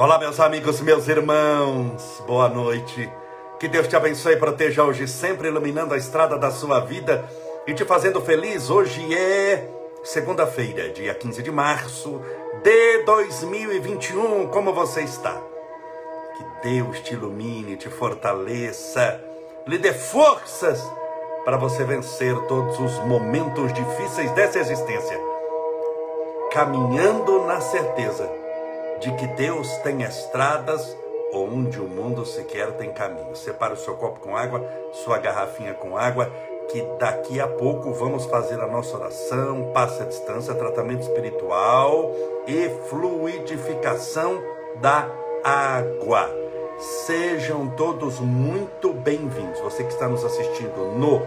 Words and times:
Olá, 0.00 0.18
meus 0.18 0.40
amigos, 0.40 0.80
meus 0.80 1.08
irmãos, 1.08 2.22
boa 2.26 2.48
noite. 2.48 3.12
Que 3.58 3.68
Deus 3.68 3.86
te 3.86 3.94
abençoe 3.94 4.32
e 4.32 4.38
proteja 4.38 4.82
hoje, 4.82 5.06
sempre 5.06 5.48
iluminando 5.48 5.92
a 5.92 5.98
estrada 5.98 6.38
da 6.38 6.50
sua 6.50 6.80
vida 6.80 7.22
e 7.66 7.74
te 7.74 7.84
fazendo 7.84 8.18
feliz. 8.18 8.70
Hoje 8.70 9.14
é 9.14 9.68
segunda-feira, 10.02 10.88
dia 10.88 11.12
15 11.12 11.42
de 11.42 11.50
março 11.50 12.18
de 12.62 13.02
2021. 13.04 14.46
Como 14.46 14.72
você 14.72 15.02
está? 15.02 15.38
Que 16.34 16.70
Deus 16.70 17.00
te 17.00 17.12
ilumine, 17.12 17.76
te 17.76 17.90
fortaleça, 17.90 19.22
lhe 19.66 19.76
dê 19.76 19.92
forças 19.92 20.82
para 21.44 21.58
você 21.58 21.84
vencer 21.84 22.34
todos 22.46 22.80
os 22.80 22.98
momentos 23.04 23.70
difíceis 23.74 24.30
dessa 24.30 24.60
existência, 24.60 25.20
caminhando 26.50 27.44
na 27.44 27.60
certeza 27.60 28.39
de 29.00 29.10
que 29.16 29.26
Deus 29.28 29.68
tem 29.78 30.02
estradas 30.02 30.96
onde 31.32 31.80
o 31.80 31.88
mundo 31.88 32.24
sequer 32.26 32.72
tem 32.72 32.92
caminho. 32.92 33.34
Separe 33.34 33.74
o 33.74 33.78
seu 33.78 33.94
copo 33.94 34.20
com 34.20 34.36
água, 34.36 34.62
sua 34.92 35.18
garrafinha 35.18 35.74
com 35.74 35.96
água, 35.96 36.30
que 36.68 36.82
daqui 36.98 37.40
a 37.40 37.48
pouco 37.48 37.92
vamos 37.92 38.26
fazer 38.26 38.60
a 38.60 38.66
nossa 38.66 38.96
oração, 38.96 39.70
passe 39.72 40.02
a 40.02 40.06
distância, 40.06 40.54
tratamento 40.54 41.02
espiritual 41.02 42.12
e 42.46 42.68
fluidificação 42.88 44.40
da 44.80 45.08
água. 45.42 46.30
Sejam 47.06 47.68
todos 47.70 48.20
muito 48.20 48.92
bem-vindos. 48.92 49.60
Você 49.60 49.84
que 49.84 49.92
está 49.92 50.08
nos 50.08 50.24
assistindo 50.24 50.94
no 50.96 51.20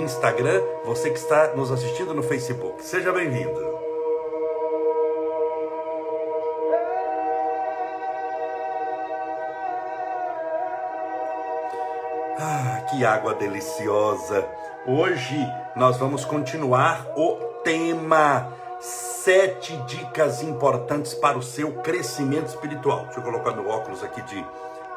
Instagram, 0.00 0.62
você 0.84 1.10
que 1.10 1.18
está 1.18 1.48
nos 1.48 1.72
assistindo 1.72 2.14
no 2.14 2.22
Facebook. 2.22 2.84
Seja 2.84 3.12
bem-vindo. 3.12 3.79
Ah, 12.42 12.86
que 12.88 13.04
água 13.04 13.34
deliciosa! 13.34 14.48
Hoje 14.86 15.36
nós 15.76 15.98
vamos 15.98 16.24
continuar 16.24 17.06
o 17.14 17.36
tema 17.62 18.50
sete 18.80 19.76
dicas 19.86 20.42
importantes 20.42 21.12
para 21.12 21.36
o 21.36 21.42
seu 21.42 21.82
crescimento 21.82 22.46
espiritual. 22.46 23.04
Deixa 23.04 23.20
eu 23.20 23.24
colocar 23.24 23.50
no 23.50 23.68
óculos 23.68 24.02
aqui 24.02 24.22
de, 24.22 24.42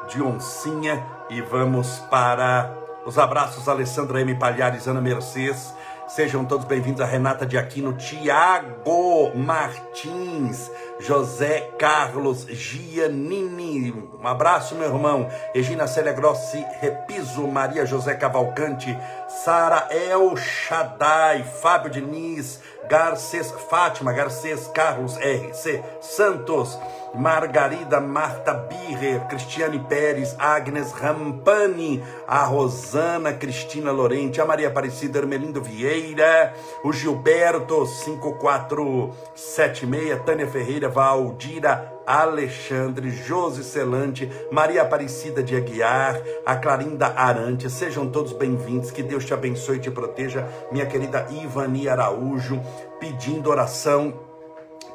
de 0.08 0.22
oncinha 0.22 1.04
e 1.28 1.42
vamos 1.42 1.98
para 2.10 2.74
os 3.04 3.18
abraços 3.18 3.68
Alessandra 3.68 4.22
M. 4.22 4.34
Palhares, 4.36 4.88
Ana 4.88 5.02
Mercedes. 5.02 5.74
Sejam 6.08 6.46
todos 6.46 6.64
bem-vindos 6.64 7.02
a 7.02 7.04
Renata 7.04 7.44
de 7.44 7.58
Aquino, 7.58 7.92
Tiago 7.92 9.32
Martins, 9.34 10.70
José 11.00 11.72
Carlos 11.78 12.46
Giannini. 12.48 13.92
Um 13.92 14.26
abraço, 14.26 14.74
meu 14.74 14.88
irmão. 14.88 15.28
Regina 15.54 15.86
Célia 15.86 16.12
Grossi, 16.12 16.64
Repiso, 16.80 17.46
Maria 17.46 17.84
José 17.84 18.14
Cavalcante, 18.14 18.96
Sara 19.28 19.88
El 19.90 20.36
Shaddai, 20.36 21.42
Fábio 21.42 21.90
Diniz, 21.90 22.60
Garcês, 22.88 23.50
Fátima 23.68 24.12
Garcês, 24.12 24.66
Carlos 24.68 25.16
R.C. 25.18 25.82
Santos, 26.00 26.78
Margarida 27.14 28.00
Marta 28.00 28.52
Birrer, 28.52 29.20
Cristiane 29.28 29.78
Pérez, 29.78 30.34
Agnes 30.38 30.92
Rampani, 30.92 32.02
a 32.26 32.42
Rosana 32.44 33.32
Cristina 33.32 33.92
Lorente, 33.92 34.40
a 34.40 34.44
Maria 34.44 34.66
Aparecida 34.68 35.20
Hermelindo 35.20 35.62
Vieira, 35.62 36.52
o 36.82 36.92
Gilberto 36.92 37.86
5476, 37.86 40.20
Tânia 40.26 40.48
Ferreira, 40.48 40.88
Valdira 40.88 41.94
Alexandre, 42.06 43.10
Josi 43.10 43.64
Celante, 43.64 44.30
Maria 44.50 44.82
Aparecida 44.82 45.42
de 45.42 45.56
Aguiar, 45.56 46.20
a 46.44 46.56
Clarinda 46.56 47.06
Arante, 47.16 47.70
sejam 47.70 48.10
todos 48.10 48.32
bem-vindos, 48.32 48.90
que 48.90 49.02
Deus 49.02 49.24
te 49.24 49.32
abençoe 49.32 49.76
e 49.76 49.80
te 49.80 49.90
proteja, 49.90 50.46
minha 50.70 50.84
querida 50.84 51.26
Ivani 51.30 51.88
Araújo, 51.88 52.60
pedindo 52.98 53.50
oração 53.50 54.12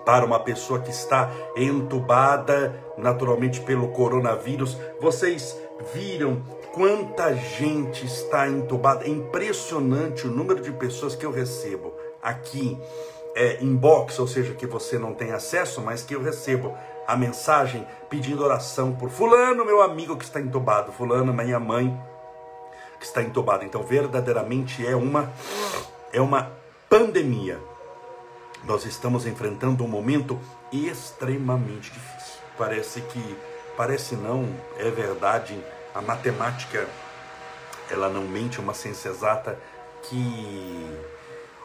para 0.09 0.25
uma 0.25 0.40
pessoa 0.40 0.80
que 0.80 0.90
está 0.90 1.30
entubada, 1.56 2.84
naturalmente 2.97 3.62
pelo 3.62 3.90
coronavírus. 3.90 4.75
Vocês 5.00 5.56
viram 5.94 6.42
quanta 6.74 7.36
gente 7.36 8.08
está 8.08 8.50
entubada? 8.50 9.06
É 9.06 9.08
impressionante 9.08 10.25
o 10.25 10.31
número 10.31 10.62
de 10.62 10.72
pessoas 10.72 11.14
que 11.14 11.24
eu 11.24 11.31
recebo 11.31 11.94
aqui 12.24 12.75
é, 13.36 13.64
inbox, 13.64 14.18
ou 14.18 14.25
seja, 14.28 14.56
que 14.56 14.66
você 14.66 14.98
não 14.98 15.14
tem 15.14 15.31
acesso, 15.31 15.80
mas 15.80 16.02
que 16.02 16.16
eu 16.16 16.24
recebo 16.24 16.75
a 17.06 17.16
mensagem 17.16 17.86
pedindo 18.09 18.44
oração 18.44 18.94
por 18.94 19.12
fulano, 19.12 19.64
meu 19.64 19.80
amigo 19.80 20.18
que 20.18 20.24
está 20.24 20.42
entubado, 20.42 20.92
fulano, 20.92 21.31
minha 21.31 21.59
mãe 21.59 21.96
que 23.00 23.06
está 23.06 23.22
entubada. 23.22 23.64
Então, 23.64 23.84
verdadeiramente 23.84 24.84
é 24.84 24.96
uma 24.96 25.31
é 26.12 26.19
uma 26.19 26.52
pandemia. 26.90 27.69
Nós 28.64 28.86
estamos 28.86 29.25
enfrentando 29.25 29.84
um 29.84 29.88
momento 29.88 30.40
extremamente 30.72 31.92
difícil. 31.92 32.40
Parece 32.58 33.02
que 33.02 33.38
parece 33.78 34.16
não, 34.16 34.46
é 34.78 34.92
verdade, 34.92 35.58
a 35.96 36.02
matemática 36.02 36.86
ela 37.90 38.09
não 38.09 38.28
mente, 38.28 38.59
uma 38.59 38.74
ciência 38.74 39.09
exata 39.09 39.58
que 40.03 40.98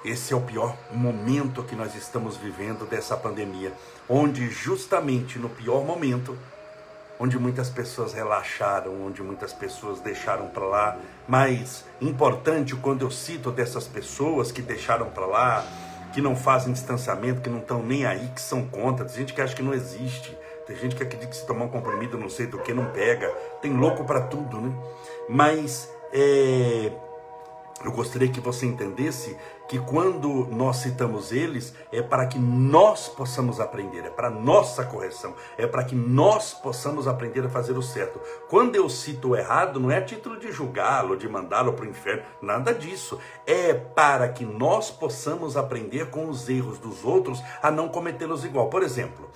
esse 0.04 0.32
é 0.32 0.36
o 0.36 0.40
pior 0.40 0.76
momento 0.92 1.62
que 1.62 1.74
nós 1.74 1.94
estamos 1.94 2.36
vivendo 2.36 2.88
dessa 2.88 3.16
pandemia, 3.16 3.72
onde 4.08 4.50
justamente 4.50 5.38
no 5.38 5.48
pior 5.48 5.84
momento, 5.84 6.36
onde 7.18 7.38
muitas 7.38 7.70
pessoas 7.70 8.12
relaxaram, 8.12 9.06
onde 9.06 9.22
muitas 9.22 9.52
pessoas 9.52 10.00
deixaram 10.00 10.48
para 10.48 10.64
lá, 10.64 10.98
mas 11.26 11.84
importante 12.00 12.76
quando 12.76 13.02
eu 13.02 13.10
cito 13.10 13.50
dessas 13.50 13.86
pessoas 13.86 14.52
que 14.52 14.60
deixaram 14.60 15.10
para 15.10 15.26
lá, 15.26 15.64
que 16.14 16.22
não 16.22 16.36
fazem 16.36 16.72
distanciamento, 16.72 17.40
que 17.40 17.50
não 17.50 17.58
estão 17.58 17.82
nem 17.82 18.06
aí, 18.06 18.30
que 18.32 18.40
são 18.40 18.64
contra, 18.66 19.04
tem 19.04 19.16
gente 19.16 19.34
que 19.34 19.40
acha 19.40 19.54
que 19.54 19.62
não 19.62 19.74
existe, 19.74 20.38
tem 20.64 20.76
gente 20.76 20.94
que 20.94 21.02
acredita 21.02 21.28
que 21.28 21.36
se 21.36 21.44
tomar 21.44 21.64
um 21.64 21.68
comprimido 21.68 22.16
não 22.16 22.30
sei 22.30 22.46
do 22.46 22.58
que 22.58 22.72
não 22.72 22.86
pega, 22.92 23.28
tem 23.60 23.76
louco 23.76 24.04
para 24.04 24.20
tudo, 24.20 24.60
né? 24.60 24.72
Mas 25.28 25.90
é, 26.12 26.92
eu 27.84 27.90
gostaria 27.90 28.28
que 28.28 28.38
você 28.38 28.64
entendesse 28.64 29.36
que 29.68 29.78
quando 29.78 30.46
nós 30.50 30.76
citamos 30.76 31.32
eles, 31.32 31.74
é 31.90 32.02
para 32.02 32.26
que 32.26 32.38
nós 32.38 33.08
possamos 33.08 33.60
aprender, 33.60 34.04
é 34.04 34.10
para 34.10 34.28
nossa 34.28 34.84
correção, 34.84 35.34
é 35.56 35.66
para 35.66 35.84
que 35.84 35.94
nós 35.94 36.52
possamos 36.52 37.08
aprender 37.08 37.44
a 37.46 37.48
fazer 37.48 37.72
o 37.72 37.82
certo. 37.82 38.20
Quando 38.48 38.76
eu 38.76 38.88
cito 38.88 39.30
o 39.30 39.36
errado, 39.36 39.80
não 39.80 39.90
é 39.90 39.98
a 39.98 40.04
título 40.04 40.38
de 40.38 40.52
julgá-lo, 40.52 41.16
de 41.16 41.28
mandá-lo 41.28 41.72
para 41.72 41.86
o 41.86 41.88
inferno, 41.88 42.22
nada 42.42 42.74
disso. 42.74 43.18
É 43.46 43.72
para 43.72 44.28
que 44.28 44.44
nós 44.44 44.90
possamos 44.90 45.56
aprender 45.56 46.10
com 46.10 46.28
os 46.28 46.48
erros 46.48 46.78
dos 46.78 47.04
outros 47.04 47.42
a 47.62 47.70
não 47.70 47.88
cometê-los 47.88 48.44
igual. 48.44 48.68
Por 48.68 48.82
exemplo, 48.82 49.30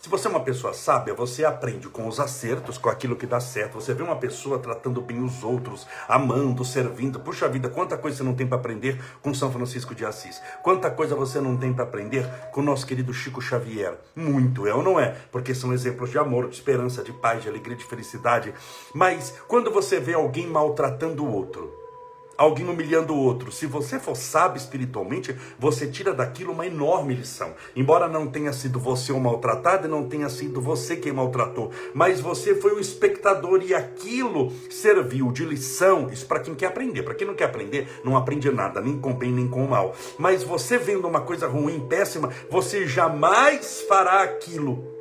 se 0.00 0.08
você 0.08 0.26
é 0.28 0.30
uma 0.30 0.40
pessoa 0.40 0.72
sábia, 0.72 1.14
você 1.14 1.44
aprende 1.44 1.88
com 1.88 2.06
os 2.06 2.20
acertos, 2.20 2.78
com 2.78 2.88
aquilo 2.88 3.16
que 3.16 3.26
dá 3.26 3.40
certo. 3.40 3.74
Você 3.74 3.94
vê 3.94 4.02
uma 4.02 4.16
pessoa 4.16 4.58
tratando 4.58 5.00
bem 5.00 5.22
os 5.22 5.42
outros, 5.42 5.86
amando, 6.08 6.64
servindo. 6.64 7.20
Puxa 7.20 7.48
vida, 7.48 7.68
quanta 7.68 7.96
coisa 7.96 8.18
você 8.18 8.22
não 8.22 8.34
tem 8.34 8.46
para 8.46 8.58
aprender 8.58 9.00
com 9.20 9.34
São 9.34 9.50
Francisco 9.50 9.71
de 9.94 10.04
Assis. 10.04 10.40
Quanta 10.62 10.90
coisa 10.90 11.14
você 11.14 11.40
não 11.40 11.56
tem 11.56 11.72
para 11.72 11.84
aprender 11.84 12.28
com 12.52 12.60
o 12.60 12.64
nosso 12.64 12.86
querido 12.86 13.12
Chico 13.12 13.40
Xavier. 13.40 13.94
Muito, 14.14 14.66
é 14.66 14.74
ou 14.74 14.82
não 14.82 15.00
é? 15.00 15.16
Porque 15.30 15.54
são 15.54 15.72
exemplos 15.72 16.10
de 16.10 16.18
amor, 16.18 16.48
de 16.48 16.54
esperança, 16.54 17.02
de 17.02 17.12
paz, 17.12 17.42
de 17.42 17.48
alegria, 17.48 17.76
de 17.76 17.84
felicidade. 17.84 18.54
Mas 18.94 19.34
quando 19.48 19.70
você 19.70 19.98
vê 19.98 20.14
alguém 20.14 20.46
maltratando 20.46 21.24
o 21.24 21.32
outro, 21.32 21.81
alguém 22.42 22.68
humilhando 22.68 23.14
o 23.14 23.18
outro. 23.18 23.52
Se 23.52 23.66
você 23.66 23.98
for 23.98 24.16
sábio 24.16 24.58
espiritualmente, 24.58 25.34
você 25.58 25.86
tira 25.86 26.12
daquilo 26.12 26.52
uma 26.52 26.66
enorme 26.66 27.14
lição. 27.14 27.54
Embora 27.76 28.08
não 28.08 28.26
tenha 28.26 28.52
sido 28.52 28.78
você 28.78 29.12
o 29.12 29.20
maltratado 29.20 29.86
e 29.86 29.90
não 29.90 30.08
tenha 30.08 30.28
sido 30.28 30.60
você 30.60 30.96
quem 30.96 31.12
maltratou, 31.12 31.70
mas 31.94 32.20
você 32.20 32.54
foi 32.54 32.72
o 32.72 32.80
espectador 32.80 33.62
e 33.62 33.74
aquilo 33.74 34.52
serviu 34.68 35.30
de 35.30 35.44
lição. 35.44 36.08
Isso 36.10 36.26
para 36.26 36.40
quem 36.40 36.54
quer 36.54 36.66
aprender. 36.66 37.02
Para 37.02 37.14
quem 37.14 37.26
não 37.26 37.34
quer 37.34 37.44
aprender, 37.44 37.88
não 38.04 38.16
aprende 38.16 38.50
nada, 38.50 38.80
nem 38.80 38.98
com 38.98 39.12
bem 39.12 39.32
nem 39.32 39.48
com 39.48 39.66
mal. 39.66 39.94
Mas 40.18 40.42
você 40.42 40.78
vendo 40.78 41.06
uma 41.06 41.20
coisa 41.20 41.46
ruim, 41.46 41.86
péssima, 41.88 42.30
você 42.50 42.86
jamais 42.86 43.82
fará 43.88 44.22
aquilo 44.22 44.91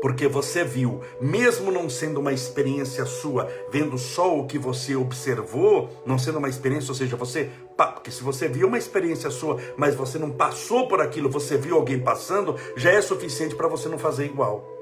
porque 0.00 0.28
você 0.28 0.62
viu, 0.62 1.00
mesmo 1.20 1.70
não 1.70 1.88
sendo 1.88 2.20
uma 2.20 2.32
experiência 2.32 3.04
sua, 3.06 3.48
vendo 3.70 3.96
só 3.98 4.36
o 4.36 4.46
que 4.46 4.58
você 4.58 4.94
observou, 4.94 5.88
não 6.04 6.18
sendo 6.18 6.38
uma 6.38 6.48
experiência, 6.48 6.90
ou 6.90 6.94
seja, 6.94 7.16
você, 7.16 7.50
porque 7.76 8.10
se 8.10 8.22
você 8.22 8.48
viu 8.48 8.68
uma 8.68 8.78
experiência 8.78 9.30
sua, 9.30 9.58
mas 9.76 9.94
você 9.94 10.18
não 10.18 10.30
passou 10.30 10.88
por 10.88 11.00
aquilo, 11.00 11.30
você 11.30 11.56
viu 11.56 11.76
alguém 11.76 11.98
passando, 11.98 12.56
já 12.76 12.90
é 12.90 13.00
suficiente 13.00 13.54
para 13.54 13.68
você 13.68 13.88
não 13.88 13.98
fazer 13.98 14.26
igual. 14.26 14.72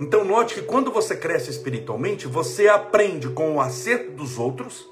Então 0.00 0.24
note 0.24 0.54
que 0.54 0.62
quando 0.62 0.90
você 0.90 1.14
cresce 1.14 1.50
espiritualmente, 1.50 2.26
você 2.26 2.68
aprende 2.68 3.28
com 3.28 3.56
o 3.56 3.60
acerto 3.60 4.12
dos 4.12 4.38
outros 4.38 4.88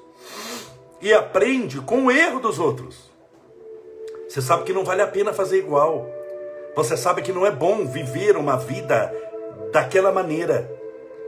e 1.01 1.11
aprende 1.11 1.81
com 1.81 2.05
o 2.05 2.11
erro 2.11 2.39
dos 2.39 2.59
outros. 2.59 3.09
Você 4.27 4.41
sabe 4.41 4.63
que 4.63 4.73
não 4.73 4.85
vale 4.85 5.01
a 5.01 5.07
pena 5.07 5.33
fazer 5.33 5.57
igual. 5.57 6.07
Você 6.79 6.95
sabe 6.95 7.21
que 7.21 7.33
não 7.33 7.45
é 7.45 7.51
bom 7.51 7.85
viver 7.85 8.37
uma 8.37 8.55
vida 8.55 9.13
daquela 9.69 10.13
maneira. 10.13 10.71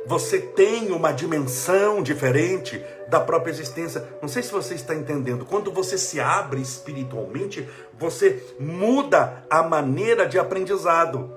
Você 0.05 0.39
tem 0.39 0.93
uma 0.93 1.11
dimensão 1.11 2.01
diferente 2.01 2.81
da 3.09 3.19
própria 3.19 3.51
existência. 3.51 4.01
Não 4.21 4.29
sei 4.29 4.43
se 4.43 4.49
você 4.49 4.75
está 4.75 4.95
entendendo. 4.95 5.45
Quando 5.45 5.69
você 5.69 5.97
se 5.97 6.21
abre 6.21 6.61
espiritualmente, 6.61 7.67
você 7.99 8.41
muda 8.57 9.43
a 9.49 9.61
maneira 9.61 10.25
de 10.25 10.39
aprendizado. 10.39 11.29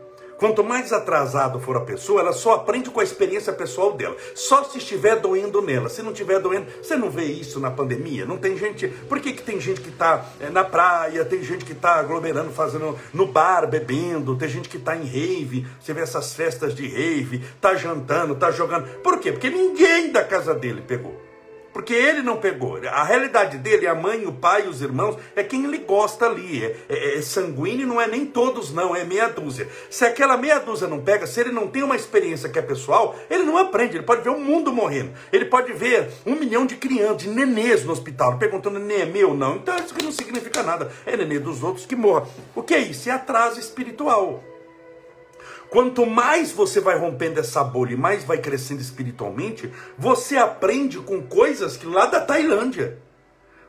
Quanto 0.44 0.62
mais 0.62 0.93
atrasado 0.93 1.58
for 1.58 1.75
a 1.75 1.81
pessoa, 1.81 2.20
ela 2.20 2.35
só 2.35 2.52
aprende 2.52 2.91
com 2.91 3.00
a 3.00 3.02
experiência 3.02 3.50
pessoal 3.50 3.94
dela. 3.94 4.14
Só 4.35 4.62
se 4.62 4.76
estiver 4.76 5.17
doendo 5.17 5.62
nela. 5.62 5.88
Se 5.88 6.02
não 6.02 6.12
estiver 6.12 6.38
doendo, 6.38 6.67
você 6.82 6.96
não 6.96 7.08
vê 7.08 7.25
isso 7.25 7.58
na 7.58 7.70
pandemia? 7.70 8.26
Não 8.26 8.37
tem 8.37 8.55
gente. 8.55 8.87
Por 8.87 9.20
que, 9.20 9.32
que 9.32 9.43
tem 9.43 9.58
gente 9.58 9.81
que 9.81 9.88
está 9.88 10.23
é, 10.38 10.50
na 10.50 10.62
praia, 10.62 11.25
tem 11.25 11.43
gente 11.43 11.64
que 11.64 11.73
está 11.73 11.94
aglomerando, 11.94 12.50
fazendo 12.50 12.94
no 13.14 13.25
bar, 13.25 13.67
bebendo, 13.67 14.37
tem 14.37 14.50
gente 14.50 14.69
que 14.69 14.76
está 14.76 14.94
em 14.94 15.06
rave, 15.06 15.67
você 15.81 15.94
vê 15.94 16.02
essas 16.02 16.35
festas 16.35 16.75
de 16.75 16.87
rave, 16.88 17.43
está 17.56 17.75
jantando, 17.75 18.35
está 18.35 18.50
jogando. 18.50 18.87
Por 19.00 19.19
quê? 19.20 19.32
Porque 19.32 19.49
ninguém 19.49 20.12
da 20.12 20.23
casa 20.23 20.52
dele 20.52 20.82
pegou. 20.87 21.34
Porque 21.75 21.93
ele 21.93 22.23
não 22.23 22.37
pegou. 22.37 22.79
A 22.87 23.03
realidade 23.03 23.59
dele, 23.59 23.88
a 23.88 23.97
mãe, 23.97 24.25
o 24.25 24.32
pai, 24.32 24.69
os 24.69 24.81
irmãos, 24.81 25.19
é 25.35 25.43
quem 25.43 25.65
ele 25.65 25.79
gosta 25.79 26.25
ali. 26.25 26.65
É, 26.65 26.76
é, 26.88 27.19
é, 27.19 27.21
sanguíneo, 27.21 27.85
não 27.85 28.00
é 28.00 28.06
nem 28.06 28.25
todos, 28.25 28.73
não, 28.73 28.94
é 28.94 29.05
meia 29.05 29.26
dúzia. 29.29 29.69
Se 29.91 30.05
aquela 30.05 30.37
meia 30.37 30.61
dúzia 30.61 30.87
não 30.87 31.00
pega, 31.00 31.26
se 31.26 31.41
ele 31.41 31.50
não 31.50 31.67
tem 31.67 31.82
uma 31.82 31.97
experiência 31.97 32.49
que 32.49 32.61
é 32.61 32.62
pessoal, 32.62 33.17
ele 33.29 33.43
não 33.43 33.59
aprende. 33.59 33.97
Ele 33.97 34.05
pode 34.05 34.23
ver 34.23 34.31
o 34.31 34.38
mundo 34.38 34.73
morrendo. 34.73 35.11
Ele 35.32 35.47
pode 35.47 35.73
ver 35.73 36.11
um 36.25 36.37
milhão 36.37 36.65
de 36.65 36.76
crianças, 36.76 37.25
de 37.25 37.29
nenês 37.29 37.85
no 37.85 37.93
hospital, 37.93 38.38
perguntando: 38.38 38.79
nenê 38.79 39.03
é 39.03 39.06
meu? 39.06 39.35
Não. 39.35 39.56
Então 39.56 39.75
isso 39.77 39.93
que 39.93 40.05
não 40.05 40.12
significa 40.12 40.62
nada. 40.62 40.93
É 41.05 41.17
nenê 41.17 41.41
dos 41.41 41.65
outros 41.65 41.85
que 41.85 41.97
morra. 41.97 42.29
O 42.55 42.62
que 42.62 42.73
é 42.73 42.79
isso? 42.79 43.11
É 43.11 43.12
atraso 43.12 43.59
espiritual. 43.59 44.54
Quanto 45.75 46.06
mais 46.06 46.53
você 46.53 46.79
vai 46.79 46.97
rompendo 46.97 47.41
essa 47.41 47.65
bolha 47.65 47.94
e 47.94 47.97
mais 47.97 48.23
vai 48.23 48.38
crescendo 48.38 48.81
espiritualmente, 48.81 49.73
você 49.99 50.37
aprende 50.37 51.00
com 51.00 51.21
coisas 51.21 51.76
que 51.76 51.85
lá 51.85 52.06
da 52.06 52.21
Tailândia. 52.21 53.03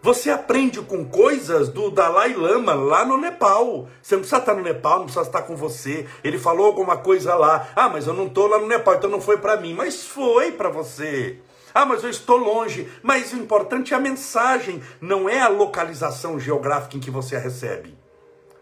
Você 0.04 0.30
aprende 0.30 0.80
com 0.84 1.04
coisas 1.04 1.68
do 1.68 1.90
Dalai 1.90 2.36
Lama 2.36 2.76
lá 2.76 3.04
no 3.04 3.18
Nepal. 3.18 3.90
Você 4.04 4.14
não 4.14 4.22
precisa 4.22 4.40
estar 4.40 4.54
no 4.54 4.62
Nepal, 4.62 5.00
não 5.00 5.06
precisa 5.06 5.26
estar 5.26 5.42
com 5.42 5.56
você. 5.56 6.06
Ele 6.24 6.38
falou 6.38 6.68
alguma 6.68 6.96
coisa 6.96 7.34
lá. 7.34 7.70
Ah, 7.76 7.90
mas 7.90 8.06
eu 8.06 8.14
não 8.14 8.28
estou 8.28 8.46
lá 8.46 8.60
no 8.60 8.68
Nepal, 8.68 8.94
então 8.94 9.10
não 9.10 9.20
foi 9.20 9.40
para 9.40 9.58
mim. 9.58 9.74
Mas 9.74 10.06
foi 10.06 10.52
para 10.52 10.70
você. 10.70 11.40
Ah, 11.74 11.88
mas 11.88 12.04
eu 12.04 12.12
estou 12.12 12.38
longe. 12.38 12.88
Mas 13.02 13.34
o 13.34 13.38
importante 13.38 13.96
é 13.96 13.98
a 13.98 14.00
mensagem, 14.00 14.80
não 15.02 15.28
é 15.28 15.42
a 15.42 15.48
localização 15.48 16.40
geográfica 16.40 16.98
em 16.98 17.00
que 17.00 17.10
você 17.10 17.36
a 17.36 17.40
recebe. 17.40 18.05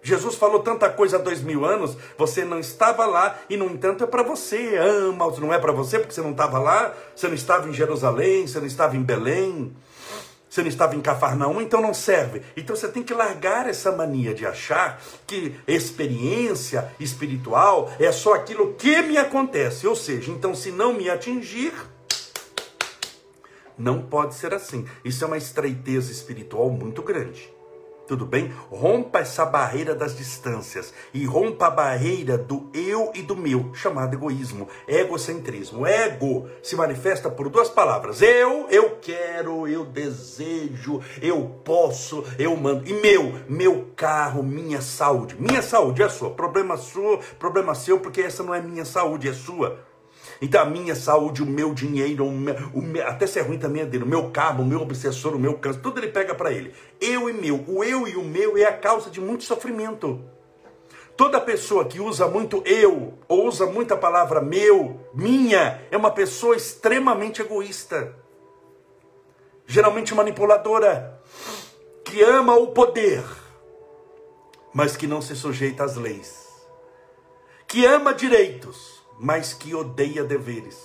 Jesus 0.03 0.35
falou 0.35 0.59
tanta 0.59 0.89
coisa 0.89 1.15
há 1.15 1.19
dois 1.19 1.41
mil 1.41 1.63
anos, 1.63 1.97
você 2.17 2.43
não 2.43 2.59
estava 2.59 3.05
lá 3.05 3.39
e, 3.49 3.55
no 3.55 3.65
entanto, 3.65 4.03
é 4.03 4.07
para 4.07 4.21
você. 4.21 4.75
Ama, 4.77 5.31
não 5.39 5.53
é 5.53 5.57
para 5.57 5.71
você 5.71 5.97
porque 5.97 6.13
você 6.13 6.21
não 6.21 6.31
estava 6.31 6.59
lá, 6.59 6.93
você 7.15 7.27
não 7.27 7.35
estava 7.35 7.69
em 7.69 7.73
Jerusalém, 7.73 8.45
você 8.45 8.59
não 8.59 8.67
estava 8.67 8.97
em 8.97 9.01
Belém, 9.01 9.73
você 10.49 10.61
não 10.61 10.67
estava 10.67 10.93
em 10.95 11.01
Cafarnaum, 11.01 11.61
então 11.61 11.81
não 11.81 11.93
serve. 11.93 12.41
Então 12.57 12.75
você 12.75 12.89
tem 12.89 13.01
que 13.01 13.13
largar 13.13 13.67
essa 13.67 13.93
mania 13.93 14.33
de 14.33 14.45
achar 14.45 15.01
que 15.25 15.55
experiência 15.65 16.93
espiritual 16.99 17.89
é 17.97 18.11
só 18.11 18.33
aquilo 18.33 18.73
que 18.73 19.01
me 19.03 19.17
acontece. 19.17 19.87
Ou 19.87 19.95
seja, 19.95 20.31
então 20.31 20.53
se 20.53 20.69
não 20.69 20.93
me 20.93 21.09
atingir, 21.09 21.73
não 23.77 24.01
pode 24.01 24.35
ser 24.35 24.53
assim. 24.53 24.85
Isso 25.03 25.23
é 25.23 25.27
uma 25.27 25.37
estreiteza 25.37 26.11
espiritual 26.11 26.69
muito 26.69 27.01
grande. 27.01 27.52
Tudo 28.13 28.27
bem? 28.27 28.53
Rompa 28.69 29.21
essa 29.21 29.43
barreira 29.43 29.95
das 29.95 30.15
distâncias 30.15 30.93
e 31.15 31.25
rompa 31.25 31.65
a 31.65 31.71
barreira 31.71 32.37
do 32.37 32.69
eu 32.71 33.11
e 33.15 33.23
do 33.23 33.35
meu, 33.35 33.73
chamado 33.73 34.13
egoísmo, 34.13 34.67
egocentrismo. 34.87 35.83
Ego 35.87 36.47
se 36.61 36.75
manifesta 36.75 37.27
por 37.27 37.49
duas 37.49 37.69
palavras: 37.69 38.21
eu, 38.21 38.67
eu 38.69 38.99
quero, 39.01 39.67
eu 39.67 39.83
desejo, 39.83 41.01
eu 41.23 41.59
posso, 41.65 42.23
eu 42.37 42.55
mando. 42.55 42.87
E 42.87 42.93
meu, 42.93 43.33
meu 43.49 43.87
carro, 43.95 44.43
minha 44.43 44.79
saúde. 44.79 45.35
Minha 45.39 45.63
saúde 45.63 46.03
é 46.03 46.07
sua. 46.07 46.29
Problema 46.29 46.77
sua, 46.77 47.17
problema 47.39 47.73
seu, 47.73 47.99
porque 47.99 48.21
essa 48.21 48.43
não 48.43 48.53
é 48.53 48.61
minha 48.61 48.85
saúde, 48.85 49.27
é 49.27 49.33
sua. 49.33 49.79
Então 50.43 50.61
a 50.61 50.65
minha 50.65 50.93
saúde, 50.93 51.41
o 51.41 51.45
meu 51.45 51.73
dinheiro, 51.73 52.27
o 52.27 52.31
meu, 52.31 52.53
o 52.73 52.81
meu, 52.81 53.07
até 53.07 53.25
se 53.25 53.39
é 53.39 53.41
ruim 53.41 53.57
também 53.57 53.81
é 53.81 53.85
dele, 53.85 54.03
o 54.03 54.07
meu 54.07 54.29
cabo, 54.29 54.61
o 54.61 54.65
meu 54.65 54.81
obsessor, 54.81 55.33
o 55.33 55.39
meu 55.39 55.57
câncer, 55.57 55.79
tudo 55.79 56.01
ele 56.01 56.09
pega 56.09 56.35
para 56.35 56.51
ele. 56.51 56.73
Eu 56.99 57.29
e 57.29 57.33
meu, 57.33 57.63
o 57.65 57.81
eu 57.81 58.05
e 58.05 58.17
o 58.17 58.23
meu 58.25 58.57
é 58.57 58.65
a 58.65 58.77
causa 58.77 59.09
de 59.09 59.21
muito 59.21 59.45
sofrimento. 59.45 60.21
Toda 61.15 61.39
pessoa 61.39 61.85
que 61.85 62.01
usa 62.01 62.27
muito 62.27 62.61
eu, 62.65 63.13
ou 63.25 63.47
usa 63.47 63.65
muita 63.65 63.95
palavra 63.95 64.41
meu, 64.41 64.99
minha, 65.13 65.81
é 65.89 65.95
uma 65.95 66.11
pessoa 66.11 66.57
extremamente 66.57 67.41
egoísta. 67.41 68.13
Geralmente 69.65 70.13
manipuladora, 70.13 71.21
que 72.03 72.21
ama 72.21 72.53
o 72.57 72.67
poder, 72.73 73.23
mas 74.73 74.97
que 74.97 75.07
não 75.07 75.21
se 75.21 75.37
sujeita 75.37 75.85
às 75.85 75.95
leis. 75.95 76.37
Que 77.65 77.85
ama 77.85 78.13
direitos, 78.13 78.92
mas 79.23 79.53
que 79.53 79.73
odeia 79.73 80.21
deveres. 80.21 80.77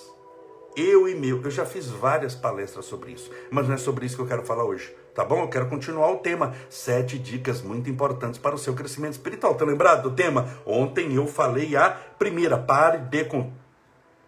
Eu 0.73 1.09
e 1.09 1.13
meu, 1.13 1.41
eu 1.43 1.51
já 1.51 1.65
fiz 1.65 1.87
várias 1.87 2.33
palestras 2.33 2.85
sobre 2.85 3.11
isso, 3.11 3.29
mas 3.51 3.67
não 3.67 3.75
é 3.75 3.77
sobre 3.77 4.05
isso 4.05 4.15
que 4.15 4.21
eu 4.21 4.27
quero 4.27 4.45
falar 4.45 4.63
hoje, 4.63 4.95
tá 5.13 5.25
bom? 5.25 5.41
Eu 5.41 5.49
quero 5.49 5.67
continuar 5.67 6.09
o 6.09 6.19
tema, 6.19 6.55
sete 6.69 7.19
dicas 7.19 7.61
muito 7.61 7.89
importantes 7.89 8.39
para 8.39 8.55
o 8.55 8.57
seu 8.57 8.73
crescimento 8.73 9.11
espiritual. 9.11 9.55
Tá 9.55 9.65
lembrado 9.65 10.03
do 10.03 10.15
tema? 10.15 10.47
Ontem 10.65 11.15
eu 11.15 11.27
falei 11.27 11.75
a 11.75 11.89
primeira, 11.89 12.57
pare 12.57 12.99
de 12.99 13.25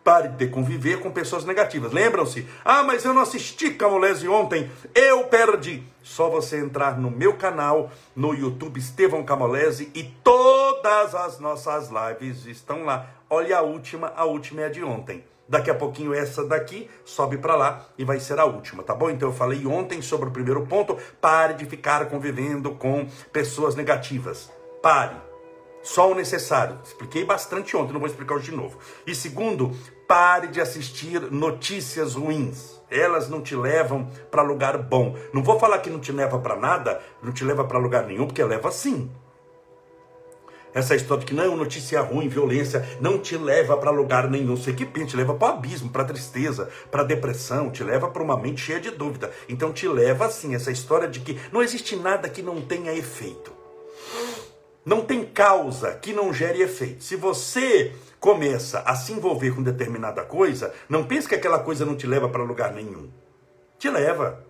Pare 0.03 0.29
de 0.29 0.47
conviver 0.47 0.99
com 0.99 1.11
pessoas 1.11 1.45
negativas. 1.45 1.91
Lembram-se? 1.91 2.47
Ah, 2.65 2.83
mas 2.83 3.05
eu 3.05 3.13
não 3.13 3.21
assisti 3.21 3.71
Camolese 3.71 4.27
ontem. 4.27 4.69
Eu 4.95 5.25
perdi. 5.25 5.83
Só 6.01 6.27
você 6.29 6.57
entrar 6.59 6.99
no 6.99 7.11
meu 7.11 7.35
canal, 7.35 7.91
no 8.15 8.33
YouTube 8.33 8.79
Estevão 8.79 9.23
Camolese 9.23 9.91
e 9.93 10.03
todas 10.23 11.13
as 11.13 11.39
nossas 11.39 11.89
lives 11.89 12.47
estão 12.47 12.83
lá. 12.83 13.07
Olha 13.29 13.59
a 13.59 13.61
última, 13.61 14.11
a 14.15 14.25
última 14.25 14.61
é 14.61 14.65
a 14.65 14.69
de 14.69 14.83
ontem. 14.83 15.23
Daqui 15.47 15.69
a 15.69 15.75
pouquinho 15.75 16.13
essa 16.13 16.45
daqui 16.45 16.89
sobe 17.03 17.37
para 17.37 17.55
lá 17.55 17.85
e 17.97 18.05
vai 18.05 18.19
ser 18.19 18.39
a 18.39 18.45
última, 18.45 18.83
tá 18.83 18.95
bom? 18.95 19.09
Então 19.09 19.29
eu 19.29 19.35
falei 19.35 19.67
ontem 19.67 20.01
sobre 20.01 20.29
o 20.29 20.31
primeiro 20.31 20.65
ponto, 20.65 20.97
pare 21.19 21.53
de 21.55 21.65
ficar 21.65 22.05
convivendo 22.05 22.71
com 22.71 23.05
pessoas 23.31 23.75
negativas. 23.75 24.49
Pare. 24.81 25.30
Só 25.83 26.11
o 26.11 26.15
necessário. 26.15 26.79
Expliquei 26.83 27.25
bastante 27.25 27.75
ontem, 27.75 27.93
não 27.93 27.99
vou 27.99 28.09
explicar 28.09 28.35
hoje 28.35 28.51
de 28.51 28.57
novo. 28.57 28.77
E 29.05 29.15
segundo, 29.15 29.71
pare 30.07 30.47
de 30.47 30.61
assistir 30.61 31.21
notícias 31.31 32.15
ruins. 32.15 32.79
Elas 32.89 33.29
não 33.29 33.41
te 33.41 33.55
levam 33.55 34.09
para 34.29 34.41
lugar 34.41 34.77
bom. 34.77 35.15
Não 35.33 35.41
vou 35.41 35.59
falar 35.59 35.79
que 35.79 35.89
não 35.89 35.99
te 35.99 36.11
leva 36.11 36.37
para 36.39 36.55
nada, 36.55 37.01
não 37.23 37.31
te 37.31 37.43
leva 37.43 37.63
para 37.63 37.79
lugar 37.79 38.05
nenhum, 38.05 38.27
porque 38.27 38.43
leva 38.43 38.71
sim. 38.71 39.09
Essa 40.73 40.95
história 40.95 41.21
de 41.21 41.25
que 41.25 41.33
não, 41.33 41.57
notícia 41.57 41.99
ruim, 42.01 42.29
violência, 42.29 42.87
não 43.01 43.19
te 43.19 43.35
leva 43.37 43.75
para 43.75 43.91
lugar 43.91 44.29
nenhum. 44.29 44.55
Você 44.55 44.71
que 44.71 44.85
pensa, 44.85 45.07
te 45.07 45.17
leva 45.17 45.33
para 45.33 45.53
o 45.53 45.57
abismo, 45.57 45.89
para 45.89 46.05
tristeza, 46.05 46.69
para 46.89 47.03
depressão, 47.03 47.69
te 47.69 47.83
leva 47.83 48.09
para 48.09 48.23
uma 48.23 48.37
mente 48.37 48.61
cheia 48.61 48.79
de 48.79 48.91
dúvida. 48.91 49.31
Então 49.49 49.73
te 49.73 49.87
leva 49.87 50.25
assim, 50.25 50.55
essa 50.55 50.71
história 50.71 51.09
de 51.09 51.19
que 51.19 51.37
não 51.51 51.61
existe 51.61 51.95
nada 51.95 52.29
que 52.29 52.41
não 52.41 52.61
tenha 52.61 52.93
efeito. 52.93 53.51
Não 54.85 55.01
tem 55.01 55.23
causa 55.23 55.93
que 55.93 56.11
não 56.11 56.33
gere 56.33 56.61
efeito. 56.61 57.03
Se 57.03 57.15
você 57.15 57.93
começa 58.19 58.79
a 58.79 58.95
se 58.95 59.13
envolver 59.13 59.55
com 59.55 59.61
determinada 59.61 60.23
coisa, 60.23 60.73
não 60.89 61.03
pense 61.03 61.27
que 61.27 61.35
aquela 61.35 61.59
coisa 61.59 61.85
não 61.85 61.95
te 61.95 62.07
leva 62.07 62.27
para 62.27 62.43
lugar 62.43 62.73
nenhum. 62.73 63.09
Te 63.77 63.89
leva. 63.89 64.43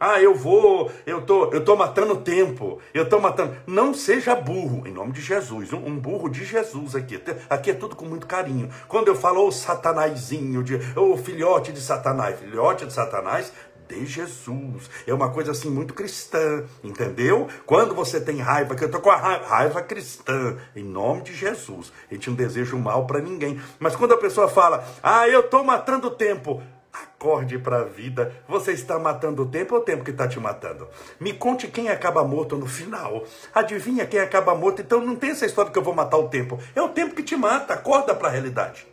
Ah, 0.00 0.22
eu 0.22 0.32
vou, 0.32 0.92
eu 1.04 1.22
tô, 1.22 1.50
eu 1.52 1.64
tô 1.64 1.74
matando 1.74 2.14
tempo, 2.18 2.78
eu 2.94 3.08
tô 3.08 3.18
matando. 3.18 3.56
Não 3.66 3.92
seja 3.92 4.36
burro, 4.36 4.86
em 4.86 4.92
nome 4.92 5.12
de 5.12 5.20
Jesus, 5.20 5.72
um, 5.72 5.84
um 5.84 5.98
burro 5.98 6.28
de 6.28 6.44
Jesus 6.44 6.94
aqui. 6.94 7.20
Aqui 7.50 7.72
é 7.72 7.74
tudo 7.74 7.96
com 7.96 8.04
muito 8.04 8.24
carinho. 8.24 8.70
Quando 8.86 9.08
eu 9.08 9.16
falo 9.16 9.44
o 9.44 9.50
satanazinho, 9.50 10.62
de, 10.62 10.76
o 10.96 11.16
filhote 11.16 11.72
de 11.72 11.80
Satanás, 11.80 12.38
filhote 12.38 12.86
de 12.86 12.92
Satanás, 12.92 13.52
de 13.96 14.06
Jesus. 14.06 14.90
É 15.06 15.14
uma 15.14 15.30
coisa 15.30 15.52
assim 15.52 15.70
muito 15.70 15.94
cristã, 15.94 16.64
entendeu? 16.82 17.48
Quando 17.64 17.94
você 17.94 18.20
tem 18.20 18.38
raiva, 18.38 18.74
que 18.74 18.84
eu 18.84 18.90
tô 18.90 19.00
com 19.00 19.10
a 19.10 19.16
raiva, 19.16 19.82
cristã, 19.82 20.56
em 20.74 20.84
nome 20.84 21.22
de 21.22 21.34
Jesus. 21.34 21.92
A 22.10 22.14
gente 22.14 22.30
não 22.30 22.36
deseja 22.36 22.76
o 22.76 22.78
mal 22.78 23.06
para 23.06 23.20
ninguém. 23.20 23.60
Mas 23.78 23.96
quando 23.96 24.14
a 24.14 24.18
pessoa 24.18 24.48
fala, 24.48 24.86
ah, 25.02 25.28
eu 25.28 25.42
tô 25.44 25.62
matando 25.64 26.10
tempo. 26.10 26.62
Acorde 26.92 27.58
para 27.58 27.80
a 27.80 27.84
vida. 27.84 28.34
Você 28.48 28.72
está 28.72 28.98
matando 28.98 29.42
o 29.42 29.46
tempo 29.46 29.74
ou 29.74 29.80
o 29.80 29.84
tempo 29.84 30.04
que 30.04 30.10
está 30.10 30.26
te 30.26 30.40
matando? 30.40 30.88
Me 31.20 31.32
conte 31.32 31.68
quem 31.68 31.88
acaba 31.88 32.24
morto 32.24 32.56
no 32.56 32.66
final. 32.66 33.24
Adivinha 33.54 34.06
quem 34.06 34.20
acaba 34.20 34.54
morto? 34.54 34.82
Então 34.82 35.00
não 35.00 35.14
tem 35.14 35.30
essa 35.30 35.46
história 35.46 35.70
que 35.70 35.78
eu 35.78 35.82
vou 35.82 35.94
matar 35.94 36.16
o 36.16 36.28
tempo. 36.28 36.58
É 36.74 36.82
o 36.82 36.88
tempo 36.88 37.14
que 37.14 37.22
te 37.22 37.36
mata. 37.36 37.74
Acorda 37.74 38.14
para 38.14 38.28
a 38.28 38.30
realidade. 38.30 38.86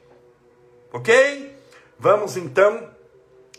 Ok? 0.92 1.56
Vamos 1.98 2.38
então. 2.38 2.95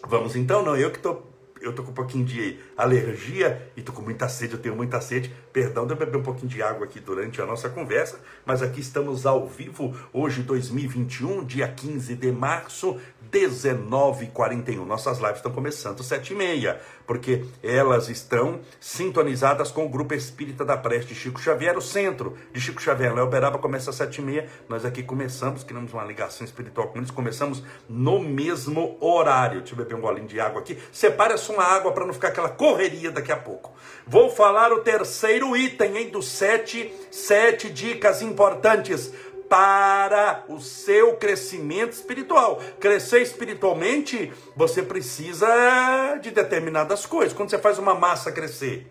Vamos 0.09 0.37
então, 0.37 0.63
não. 0.63 0.77
Eu 0.77 0.91
que 0.91 0.99
estou 0.99 1.36
eu 1.67 1.75
tô 1.75 1.83
com 1.83 1.91
um 1.91 1.95
pouquinho 1.95 2.25
de 2.25 2.59
alergia 2.77 3.71
e 3.77 3.83
tô 3.83 3.93
com 3.93 4.03
muita 4.03 4.29
sede, 4.29 4.55
eu 4.55 4.61
tenho 4.61 4.77
muita 4.77 5.01
sede. 5.01 5.33
Perdão 5.53 5.87
de 5.87 5.93
eu 5.93 5.97
beber 5.97 6.19
um 6.19 6.23
pouquinho 6.23 6.49
de 6.49 6.63
água 6.63 6.85
aqui 6.85 7.01
durante 7.01 7.41
a 7.41 7.47
nossa 7.47 7.69
conversa, 7.69 8.21
mas 8.45 8.63
aqui 8.63 8.81
estamos 8.81 9.27
ao 9.27 9.47
vivo, 9.47 9.97
hoje 10.13 10.43
2021, 10.43 11.45
dia 11.45 11.69
15 11.69 12.15
de 12.15 12.31
março 12.31 12.99
19h41. 13.31 14.85
Nossas 14.85 15.19
lives 15.19 15.37
estão 15.37 15.53
começando 15.53 16.03
7h30, 16.03 16.77
porque 17.07 17.45
elas 17.63 18.09
estão 18.09 18.61
sintonizadas 18.81 19.71
com 19.71 19.85
o 19.85 19.89
Grupo 19.89 20.15
Espírita 20.15 20.65
da 20.65 20.77
Preste 20.77 21.15
Chico 21.15 21.41
Xavier, 21.41 21.77
o 21.77 21.83
centro 21.83 22.37
de 22.53 22.61
Chico 22.61 22.81
Xavier. 22.81 23.15
Léo 23.15 23.29
Beraba 23.29 23.59
começa 23.59 23.91
às 23.91 23.97
7h30, 23.97 24.47
nós 24.69 24.85
aqui 24.85 25.03
começamos, 25.03 25.65
criamos 25.65 25.93
uma 25.93 26.05
ligação 26.05 26.45
espiritual 26.45 26.89
com 26.89 26.99
eles, 26.99 27.11
começamos 27.11 27.63
no 27.89 28.21
mesmo 28.21 28.97
horário. 29.01 29.61
Deixa 29.61 29.75
eu 29.75 29.79
beber 29.79 29.97
um 29.97 30.01
golinho 30.01 30.27
de 30.27 30.41
água 30.41 30.61
aqui. 30.61 30.79
Separe 30.93 31.35
a 31.35 31.39
sua 31.57 31.65
água 31.65 31.93
para 31.93 32.05
não 32.05 32.13
ficar 32.13 32.29
aquela 32.29 32.51
correria 32.51 33.11
daqui 33.11 33.33
a 33.33 33.37
pouco. 33.37 33.73
Vou 34.07 34.31
falar 34.31 34.73
o 34.73 34.81
terceiro 34.81 35.57
item, 35.57 35.97
hein, 35.97 36.11
dos 36.11 36.29
sete, 36.29 36.93
sete 37.11 37.71
dicas 37.71 38.21
importantes 38.23 39.13
para 39.49 40.45
o 40.49 40.61
seu 40.61 41.17
crescimento 41.17 41.93
espiritual. 41.93 42.61
Crescer 42.79 43.23
espiritualmente, 43.23 44.33
você 44.55 44.83
precisa 44.83 46.19
de 46.21 46.31
determinadas 46.31 47.07
coisas. 47.07 47.33
Quando 47.33 47.51
você 47.51 47.59
faz 47.59 47.79
uma 47.79 47.95
massa 47.95 48.31
crescer, 48.31 48.87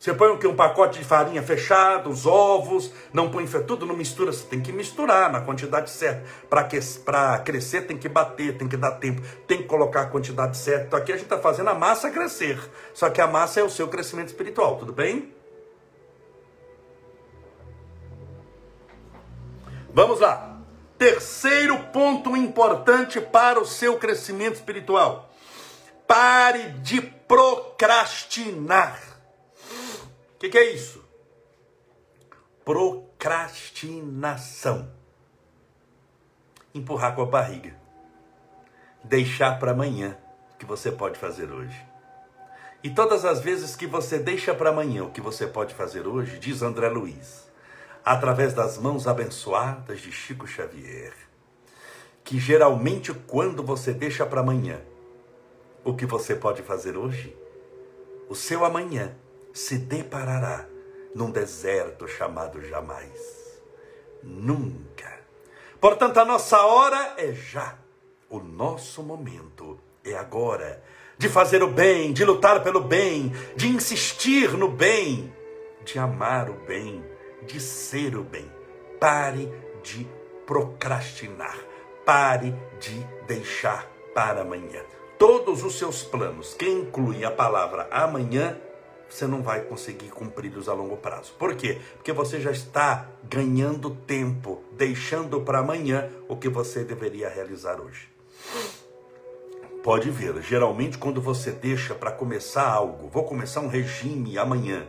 você 0.00 0.12
põe 0.14 0.30
o 0.30 0.38
que? 0.38 0.46
Um 0.46 0.56
pacote 0.56 0.98
de 0.98 1.04
farinha 1.04 1.42
fechado, 1.42 2.08
os 2.08 2.24
ovos, 2.24 2.90
não 3.12 3.30
põe 3.30 3.46
tudo, 3.46 3.84
não 3.84 3.94
mistura, 3.94 4.32
você 4.32 4.46
tem 4.46 4.58
que 4.58 4.72
misturar 4.72 5.30
na 5.30 5.42
quantidade 5.42 5.90
certa. 5.90 6.24
Para 6.48 7.38
crescer 7.40 7.82
tem 7.82 7.98
que 7.98 8.08
bater, 8.08 8.56
tem 8.56 8.66
que 8.66 8.78
dar 8.78 8.92
tempo, 8.92 9.20
tem 9.46 9.58
que 9.58 9.64
colocar 9.64 10.00
a 10.00 10.06
quantidade 10.06 10.56
certa. 10.56 10.86
Então 10.86 10.98
aqui 10.98 11.12
a 11.12 11.16
gente 11.16 11.26
está 11.26 11.38
fazendo 11.38 11.68
a 11.68 11.74
massa 11.74 12.10
crescer. 12.10 12.58
Só 12.94 13.10
que 13.10 13.20
a 13.20 13.26
massa 13.26 13.60
é 13.60 13.62
o 13.62 13.68
seu 13.68 13.88
crescimento 13.88 14.28
espiritual, 14.28 14.78
tudo 14.78 14.90
bem? 14.90 15.34
Vamos 19.92 20.20
lá. 20.20 20.62
Terceiro 20.96 21.78
ponto 21.92 22.34
importante 22.34 23.20
para 23.20 23.60
o 23.60 23.66
seu 23.66 23.98
crescimento 23.98 24.54
espiritual. 24.54 25.30
Pare 26.06 26.70
de 26.78 27.02
procrastinar. 27.02 29.09
Que, 30.40 30.48
que 30.48 30.56
é 30.56 30.72
isso? 30.72 31.04
Procrastinação. 32.64 34.90
Empurrar 36.74 37.14
com 37.14 37.20
a 37.20 37.26
barriga. 37.26 37.78
Deixar 39.04 39.58
para 39.58 39.72
amanhã 39.72 40.16
o 40.54 40.56
que 40.56 40.64
você 40.64 40.90
pode 40.90 41.18
fazer 41.18 41.52
hoje. 41.52 41.76
E 42.82 42.88
todas 42.88 43.26
as 43.26 43.40
vezes 43.40 43.76
que 43.76 43.86
você 43.86 44.18
deixa 44.18 44.54
para 44.54 44.70
amanhã 44.70 45.04
o 45.04 45.10
que 45.10 45.20
você 45.20 45.46
pode 45.46 45.74
fazer 45.74 46.06
hoje, 46.06 46.38
diz 46.38 46.62
André 46.62 46.88
Luiz, 46.88 47.46
através 48.02 48.54
das 48.54 48.78
mãos 48.78 49.06
abençoadas 49.06 50.00
de 50.00 50.10
Chico 50.10 50.46
Xavier, 50.46 51.12
que 52.24 52.40
geralmente 52.40 53.12
quando 53.12 53.62
você 53.62 53.92
deixa 53.92 54.24
para 54.24 54.40
amanhã 54.40 54.80
o 55.84 55.94
que 55.94 56.06
você 56.06 56.34
pode 56.34 56.62
fazer 56.62 56.96
hoje, 56.96 57.36
o 58.26 58.34
seu 58.34 58.64
amanhã 58.64 59.14
se 59.52 59.78
deparará 59.78 60.66
num 61.14 61.30
deserto 61.30 62.06
chamado 62.06 62.62
jamais. 62.62 63.60
Nunca. 64.22 65.20
Portanto, 65.80 66.18
a 66.18 66.24
nossa 66.24 66.60
hora 66.60 67.14
é 67.16 67.32
já. 67.32 67.78
O 68.28 68.38
nosso 68.38 69.02
momento 69.02 69.78
é 70.04 70.14
agora. 70.14 70.82
De 71.18 71.28
fazer 71.28 71.62
o 71.62 71.68
bem, 71.68 72.12
de 72.12 72.24
lutar 72.24 72.62
pelo 72.62 72.80
bem, 72.80 73.32
de 73.56 73.68
insistir 73.68 74.52
no 74.52 74.68
bem, 74.68 75.34
de 75.84 75.98
amar 75.98 76.48
o 76.48 76.54
bem, 76.54 77.04
de 77.46 77.60
ser 77.60 78.16
o 78.16 78.22
bem. 78.22 78.50
Pare 78.98 79.52
de 79.82 80.06
procrastinar. 80.46 81.58
Pare 82.04 82.54
de 82.78 83.04
deixar 83.26 83.86
para 84.14 84.42
amanhã. 84.42 84.82
Todos 85.18 85.62
os 85.62 85.78
seus 85.78 86.02
planos, 86.02 86.54
que 86.54 86.66
incluem 86.66 87.24
a 87.24 87.30
palavra 87.30 87.86
amanhã, 87.90 88.58
você 89.10 89.26
não 89.26 89.42
vai 89.42 89.62
conseguir 89.62 90.08
cumpri-los 90.08 90.68
a 90.68 90.72
longo 90.72 90.96
prazo. 90.96 91.32
Por 91.38 91.54
quê? 91.54 91.78
Porque 91.96 92.12
você 92.12 92.40
já 92.40 92.50
está 92.50 93.08
ganhando 93.28 93.90
tempo, 93.90 94.62
deixando 94.72 95.40
para 95.40 95.58
amanhã 95.58 96.08
o 96.28 96.36
que 96.36 96.48
você 96.48 96.84
deveria 96.84 97.28
realizar 97.28 97.80
hoje. 97.80 98.08
Pode 99.82 100.10
ver, 100.10 100.40
geralmente 100.42 100.98
quando 100.98 101.22
você 101.22 101.50
deixa 101.50 101.94
para 101.94 102.12
começar 102.12 102.68
algo, 102.68 103.08
vou 103.08 103.24
começar 103.24 103.60
um 103.60 103.68
regime 103.68 104.38
amanhã, 104.38 104.86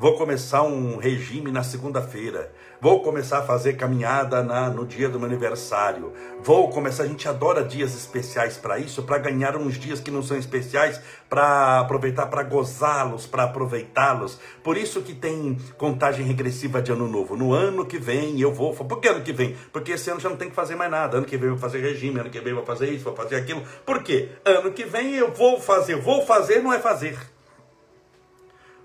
Vou 0.00 0.14
começar 0.14 0.62
um 0.62 0.96
regime 0.96 1.52
na 1.52 1.62
segunda-feira. 1.62 2.50
Vou 2.80 3.02
começar 3.02 3.40
a 3.40 3.42
fazer 3.42 3.74
caminhada 3.74 4.42
na, 4.42 4.70
no 4.70 4.86
dia 4.86 5.10
do 5.10 5.20
meu 5.20 5.28
aniversário. 5.28 6.14
Vou 6.42 6.70
começar. 6.70 7.02
A 7.02 7.06
gente 7.06 7.28
adora 7.28 7.62
dias 7.62 7.94
especiais 7.94 8.56
para 8.56 8.78
isso, 8.78 9.02
para 9.02 9.18
ganhar 9.18 9.58
uns 9.58 9.74
dias 9.74 10.00
que 10.00 10.10
não 10.10 10.22
são 10.22 10.38
especiais, 10.38 10.98
para 11.28 11.80
aproveitar, 11.80 12.28
para 12.28 12.42
gozá-los, 12.44 13.26
para 13.26 13.42
aproveitá-los. 13.42 14.40
Por 14.64 14.78
isso 14.78 15.02
que 15.02 15.12
tem 15.12 15.58
contagem 15.76 16.24
regressiva 16.24 16.80
de 16.80 16.90
ano 16.92 17.06
novo. 17.06 17.36
No 17.36 17.52
ano 17.52 17.84
que 17.84 17.98
vem 17.98 18.40
eu 18.40 18.54
vou. 18.54 18.72
Por 18.72 19.00
que 19.00 19.08
ano 19.08 19.20
que 19.20 19.34
vem? 19.34 19.54
Porque 19.70 19.92
esse 19.92 20.08
ano 20.08 20.18
já 20.18 20.30
não 20.30 20.38
tem 20.38 20.48
que 20.48 20.56
fazer 20.56 20.76
mais 20.76 20.90
nada. 20.90 21.18
Ano 21.18 21.26
que 21.26 21.36
vem 21.36 21.50
eu 21.50 21.56
vou 21.56 21.60
fazer 21.60 21.82
regime, 21.82 22.20
ano 22.20 22.30
que 22.30 22.40
vem 22.40 22.52
eu 22.52 22.56
vou 22.56 22.64
fazer 22.64 22.90
isso, 22.90 23.04
vou 23.04 23.14
fazer 23.14 23.36
aquilo. 23.36 23.62
Por 23.84 24.02
quê? 24.02 24.30
Ano 24.46 24.72
que 24.72 24.84
vem 24.84 25.16
eu 25.16 25.30
vou 25.30 25.60
fazer. 25.60 25.96
Vou 25.96 26.24
fazer 26.24 26.62
não 26.62 26.72
é 26.72 26.78
fazer. 26.78 27.18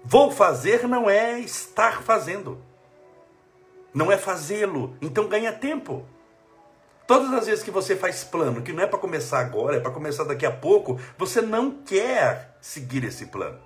Vou 0.07 0.29
fazer 0.29 0.87
não 0.87 1.09
é 1.09 1.39
estar 1.39 2.03
fazendo. 2.03 2.61
Não 3.91 4.11
é 4.11 4.17
fazê-lo. 4.17 4.95
Então 5.01 5.27
ganha 5.27 5.51
tempo. 5.51 6.05
Todas 7.07 7.33
as 7.33 7.47
vezes 7.47 7.63
que 7.63 7.71
você 7.71 7.95
faz 7.95 8.23
plano, 8.23 8.61
que 8.61 8.71
não 8.71 8.83
é 8.83 8.87
para 8.87 8.99
começar 8.99 9.39
agora, 9.39 9.77
é 9.77 9.79
para 9.79 9.91
começar 9.91 10.23
daqui 10.23 10.45
a 10.45 10.51
pouco, 10.51 10.99
você 11.17 11.41
não 11.41 11.71
quer 11.71 12.55
seguir 12.61 13.03
esse 13.03 13.25
plano. 13.27 13.59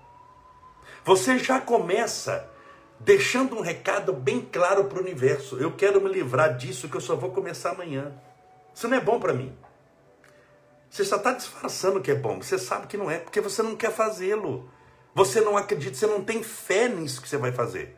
Você 1.03 1.37
já 1.37 1.59
começa 1.59 2.49
deixando 2.99 3.57
um 3.57 3.61
recado 3.61 4.13
bem 4.13 4.41
claro 4.41 4.85
para 4.85 4.97
o 4.97 5.01
universo. 5.01 5.57
Eu 5.57 5.73
quero 5.73 6.01
me 6.01 6.09
livrar 6.09 6.55
disso 6.55 6.87
que 6.87 6.95
eu 6.95 7.01
só 7.01 7.15
vou 7.15 7.31
começar 7.31 7.71
amanhã. 7.71 8.13
Isso 8.73 8.87
não 8.87 8.97
é 8.97 9.01
bom 9.01 9.19
para 9.19 9.33
mim. 9.33 9.53
Você 10.89 11.03
só 11.03 11.17
está 11.17 11.33
disfarçando 11.33 12.01
que 12.01 12.11
é 12.11 12.15
bom. 12.15 12.41
Você 12.41 12.57
sabe 12.57 12.87
que 12.87 12.97
não 12.97 13.11
é, 13.11 13.19
porque 13.19 13.41
você 13.41 13.61
não 13.61 13.75
quer 13.75 13.91
fazê-lo. 13.91 14.69
Você 15.19 15.41
não 15.41 15.57
acredita, 15.57 15.97
você 15.97 16.07
não 16.07 16.23
tem 16.23 16.41
fé 16.41 16.87
nisso 16.87 17.21
que 17.21 17.27
você 17.27 17.35
vai 17.35 17.51
fazer. 17.51 17.93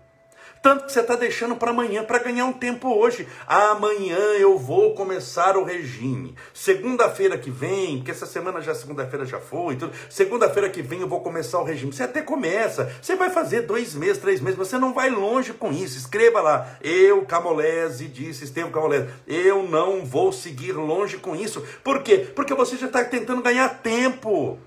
Tanto 0.60 0.86
que 0.86 0.92
você 0.92 1.02
está 1.02 1.16
deixando 1.16 1.56
para 1.56 1.70
amanhã, 1.70 2.04
para 2.04 2.18
ganhar 2.18 2.46
um 2.46 2.54
tempo 2.54 2.90
hoje. 2.90 3.28
Amanhã 3.46 4.18
eu 4.40 4.58
vou 4.58 4.96
começar 4.96 5.56
o 5.56 5.64
regime. 5.64 6.36
Segunda-feira 6.52 7.38
que 7.38 7.52
vem, 7.52 7.98
porque 7.98 8.10
essa 8.10 8.26
semana 8.26 8.60
já 8.60 8.74
segunda-feira 8.74 9.24
já 9.24 9.40
foi. 9.40 9.78
Segunda-feira 10.10 10.68
que 10.68 10.82
vem 10.82 11.02
eu 11.02 11.08
vou 11.08 11.22
começar 11.22 11.60
o 11.60 11.64
regime. 11.64 11.94
Você 11.94 12.02
até 12.02 12.24
começa. 12.24 12.92
Você 13.00 13.16
vai 13.16 13.30
fazer 13.30 13.68
dois 13.68 13.94
meses, 13.94 14.18
três 14.18 14.42
meses. 14.42 14.58
Você 14.58 14.80
não 14.80 14.92
vai 14.92 15.12
longe 15.12 15.54
com 15.54 15.72
isso. 15.72 16.00
Escreva 16.00 16.42
lá. 16.42 16.76
Eu, 16.82 17.24
Camolese, 17.24 18.08
disse 18.08 18.46
Estevam 18.46 18.72
Camolese. 18.72 19.10
Eu 19.28 19.62
não 19.62 20.04
vou 20.04 20.34
seguir 20.34 20.72
longe 20.72 21.18
com 21.18 21.36
isso. 21.36 21.64
Por 21.84 22.02
quê? 22.02 22.18
Porque 22.36 22.56
você 22.56 22.78
já 22.78 22.88
está 22.88 23.04
tentando 23.04 23.44
ganhar 23.44 23.70
tempo. 23.84 24.60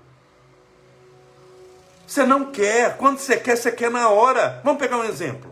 Você 2.05 2.25
não 2.25 2.51
quer. 2.51 2.97
Quando 2.97 3.17
você 3.17 3.37
quer, 3.37 3.57
você 3.57 3.71
quer 3.71 3.89
na 3.89 4.09
hora. 4.09 4.61
Vamos 4.63 4.79
pegar 4.79 4.97
um 4.97 5.03
exemplo. 5.03 5.51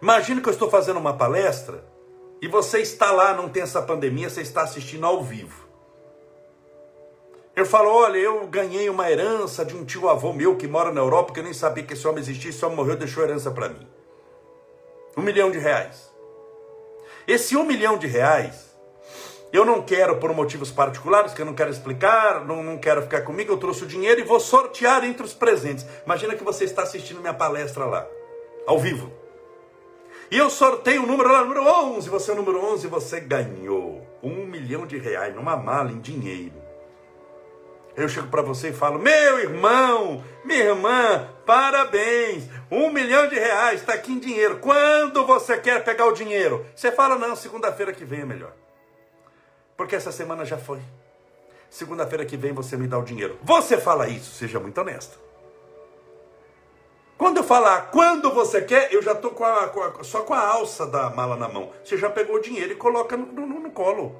Imagine 0.00 0.40
que 0.40 0.48
eu 0.48 0.52
estou 0.52 0.70
fazendo 0.70 0.98
uma 0.98 1.16
palestra 1.16 1.84
e 2.40 2.46
você 2.46 2.80
está 2.80 3.10
lá, 3.10 3.34
não 3.34 3.48
tem 3.48 3.62
essa 3.64 3.82
pandemia, 3.82 4.30
você 4.30 4.42
está 4.42 4.62
assistindo 4.62 5.04
ao 5.04 5.22
vivo. 5.22 5.66
Eu 7.56 7.66
falo, 7.66 7.90
olha, 7.90 8.16
eu 8.16 8.46
ganhei 8.46 8.88
uma 8.88 9.10
herança 9.10 9.64
de 9.64 9.76
um 9.76 9.84
tio 9.84 10.08
avô 10.08 10.32
meu 10.32 10.56
que 10.56 10.68
mora 10.68 10.92
na 10.92 11.00
Europa, 11.00 11.32
que 11.32 11.40
eu 11.40 11.44
nem 11.44 11.52
sabia 11.52 11.82
que 11.82 11.94
esse 11.94 12.06
homem 12.06 12.20
existia, 12.20 12.50
esse 12.50 12.64
homem 12.64 12.76
morreu 12.76 12.94
e 12.94 12.98
deixou 12.98 13.24
herança 13.24 13.50
para 13.50 13.68
mim. 13.68 13.84
Um 15.16 15.22
milhão 15.22 15.50
de 15.50 15.58
reais. 15.58 16.08
Esse 17.26 17.56
um 17.56 17.64
milhão 17.64 17.98
de 17.98 18.06
reais 18.06 18.67
eu 19.52 19.64
não 19.64 19.82
quero 19.82 20.16
por 20.16 20.32
motivos 20.34 20.70
particulares, 20.70 21.32
que 21.32 21.40
eu 21.40 21.46
não 21.46 21.54
quero 21.54 21.70
explicar, 21.70 22.44
não, 22.44 22.62
não 22.62 22.76
quero 22.76 23.02
ficar 23.02 23.22
comigo, 23.22 23.52
eu 23.52 23.56
trouxe 23.56 23.84
o 23.84 23.86
dinheiro 23.86 24.20
e 24.20 24.24
vou 24.24 24.38
sortear 24.38 25.04
entre 25.04 25.22
os 25.22 25.32
presentes. 25.32 25.86
Imagina 26.04 26.34
que 26.34 26.44
você 26.44 26.64
está 26.64 26.82
assistindo 26.82 27.20
minha 27.20 27.32
palestra 27.32 27.86
lá, 27.86 28.06
ao 28.66 28.78
vivo. 28.78 29.10
E 30.30 30.36
eu 30.36 30.50
sorteio 30.50 31.04
o 31.04 31.06
número 31.06 31.32
lá, 31.32 31.42
número 31.42 31.62
11, 31.62 32.10
você 32.10 32.30
é 32.30 32.34
o 32.34 32.36
número 32.36 32.62
11, 32.62 32.86
você 32.88 33.20
ganhou 33.20 34.06
um 34.22 34.44
milhão 34.44 34.86
de 34.86 34.98
reais 34.98 35.34
numa 35.34 35.56
mala 35.56 35.90
em 35.90 36.00
dinheiro. 36.00 36.52
Eu 37.96 38.08
chego 38.08 38.28
para 38.28 38.42
você 38.42 38.68
e 38.68 38.72
falo, 38.72 38.98
meu 38.98 39.40
irmão, 39.40 40.22
minha 40.44 40.66
irmã, 40.66 41.28
parabéns, 41.46 42.44
um 42.70 42.92
milhão 42.92 43.26
de 43.28 43.36
reais, 43.36 43.80
está 43.80 43.94
aqui 43.94 44.12
em 44.12 44.18
dinheiro. 44.18 44.58
Quando 44.58 45.26
você 45.26 45.56
quer 45.56 45.82
pegar 45.82 46.06
o 46.06 46.12
dinheiro? 46.12 46.64
Você 46.76 46.92
fala, 46.92 47.16
não, 47.16 47.34
segunda-feira 47.34 47.92
que 47.92 48.04
vem 48.04 48.20
é 48.20 48.24
melhor. 48.26 48.52
Porque 49.78 49.94
essa 49.94 50.10
semana 50.10 50.44
já 50.44 50.58
foi. 50.58 50.80
segunda-feira 51.70 52.26
que 52.26 52.36
vem 52.36 52.52
você 52.52 52.76
me 52.76 52.88
dá 52.88 52.98
o 52.98 53.04
dinheiro. 53.04 53.38
Você 53.44 53.78
fala 53.78 54.08
isso, 54.08 54.34
seja 54.34 54.58
muito 54.58 54.80
honesto. 54.80 55.16
Quando 57.16 57.36
eu 57.36 57.44
falar 57.44 57.90
quando 57.92 58.34
você 58.34 58.60
quer, 58.60 58.92
eu 58.92 59.00
já 59.00 59.12
estou 59.12 59.30
com 59.30 59.44
com 59.44 59.82
a, 59.82 60.02
só 60.02 60.22
com 60.22 60.34
a 60.34 60.44
alça 60.44 60.84
da 60.84 61.10
mala 61.10 61.36
na 61.36 61.48
mão. 61.48 61.70
Você 61.84 61.96
já 61.96 62.10
pegou 62.10 62.36
o 62.36 62.40
dinheiro 62.40 62.72
e 62.72 62.76
coloca 62.76 63.16
no, 63.16 63.26
no, 63.26 63.60
no 63.60 63.70
colo. 63.70 64.16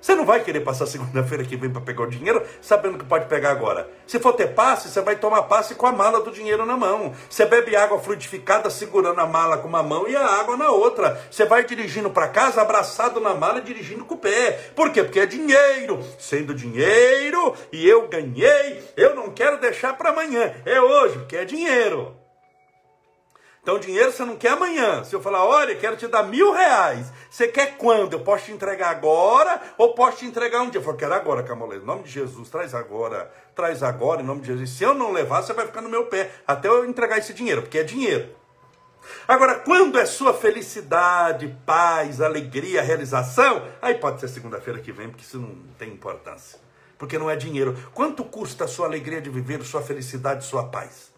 Você 0.00 0.14
não 0.14 0.24
vai 0.24 0.42
querer 0.42 0.60
passar 0.60 0.86
segunda-feira 0.86 1.44
que 1.44 1.56
vem 1.56 1.70
para 1.70 1.82
pegar 1.82 2.04
o 2.04 2.10
dinheiro 2.10 2.42
sabendo 2.60 2.98
que 2.98 3.04
pode 3.04 3.26
pegar 3.26 3.50
agora. 3.50 3.90
Se 4.06 4.18
for 4.18 4.32
ter 4.32 4.54
passe, 4.54 4.88
você 4.88 5.00
vai 5.02 5.16
tomar 5.16 5.42
passe 5.42 5.74
com 5.74 5.86
a 5.86 5.92
mala 5.92 6.22
do 6.22 6.30
dinheiro 6.30 6.64
na 6.64 6.76
mão. 6.76 7.14
Você 7.28 7.44
bebe 7.44 7.76
água 7.76 7.98
fluidificada 7.98 8.70
segurando 8.70 9.20
a 9.20 9.26
mala 9.26 9.58
com 9.58 9.68
uma 9.68 9.82
mão 9.82 10.08
e 10.08 10.16
a 10.16 10.24
água 10.24 10.56
na 10.56 10.70
outra. 10.70 11.20
Você 11.30 11.44
vai 11.44 11.64
dirigindo 11.64 12.10
para 12.10 12.28
casa 12.28 12.62
abraçado 12.62 13.20
na 13.20 13.34
mala 13.34 13.58
e 13.58 13.62
dirigindo 13.62 14.04
com 14.04 14.14
o 14.14 14.18
pé. 14.18 14.70
Por 14.74 14.90
quê? 14.90 15.04
Porque 15.04 15.20
é 15.20 15.26
dinheiro. 15.26 16.00
Sendo 16.18 16.54
dinheiro 16.54 17.54
e 17.70 17.86
eu 17.86 18.08
ganhei, 18.08 18.82
eu 18.96 19.14
não 19.14 19.30
quero 19.30 19.60
deixar 19.60 19.96
para 19.96 20.10
amanhã. 20.10 20.54
É 20.64 20.80
hoje, 20.80 21.18
porque 21.18 21.36
é 21.36 21.44
dinheiro. 21.44 22.19
Então, 23.62 23.78
dinheiro 23.78 24.10
você 24.10 24.24
não 24.24 24.36
quer 24.36 24.52
amanhã. 24.52 25.04
Se 25.04 25.14
eu 25.14 25.20
falar, 25.20 25.44
olha, 25.44 25.74
quero 25.76 25.96
te 25.96 26.06
dar 26.08 26.22
mil 26.22 26.50
reais, 26.52 27.12
você 27.30 27.46
quer 27.46 27.76
quando? 27.76 28.14
Eu 28.14 28.20
posso 28.20 28.46
te 28.46 28.52
entregar 28.52 28.88
agora 28.88 29.60
ou 29.76 29.94
posso 29.94 30.18
te 30.18 30.26
entregar 30.26 30.62
um 30.62 30.70
dia? 30.70 30.80
Eu 30.80 30.84
falo, 30.84 30.96
quero 30.96 31.12
agora, 31.12 31.42
Camolê. 31.42 31.76
Em 31.76 31.84
nome 31.84 32.04
de 32.04 32.10
Jesus, 32.10 32.48
traz 32.48 32.74
agora. 32.74 33.30
Traz 33.54 33.82
agora, 33.82 34.22
em 34.22 34.24
nome 34.24 34.40
de 34.40 34.46
Jesus. 34.46 34.70
Se 34.70 34.82
eu 34.82 34.94
não 34.94 35.12
levar, 35.12 35.42
você 35.42 35.52
vai 35.52 35.66
ficar 35.66 35.82
no 35.82 35.90
meu 35.90 36.06
pé 36.06 36.30
até 36.46 36.68
eu 36.68 36.86
entregar 36.86 37.18
esse 37.18 37.34
dinheiro, 37.34 37.60
porque 37.60 37.78
é 37.78 37.84
dinheiro. 37.84 38.34
Agora, 39.28 39.56
quando 39.56 39.98
é 39.98 40.06
sua 40.06 40.32
felicidade, 40.32 41.54
paz, 41.66 42.20
alegria, 42.20 42.82
realização, 42.82 43.66
aí 43.80 43.94
pode 43.94 44.20
ser 44.20 44.28
segunda-feira 44.28 44.80
que 44.80 44.92
vem, 44.92 45.08
porque 45.08 45.24
isso 45.24 45.38
não 45.38 45.54
tem 45.78 45.90
importância. 45.90 46.58
Porque 46.96 47.18
não 47.18 47.30
é 47.30 47.36
dinheiro. 47.36 47.76
Quanto 47.92 48.24
custa 48.24 48.64
a 48.64 48.68
sua 48.68 48.86
alegria 48.86 49.20
de 49.20 49.30
viver, 49.30 49.62
sua 49.64 49.82
felicidade, 49.82 50.44
sua 50.44 50.64
paz? 50.64 51.12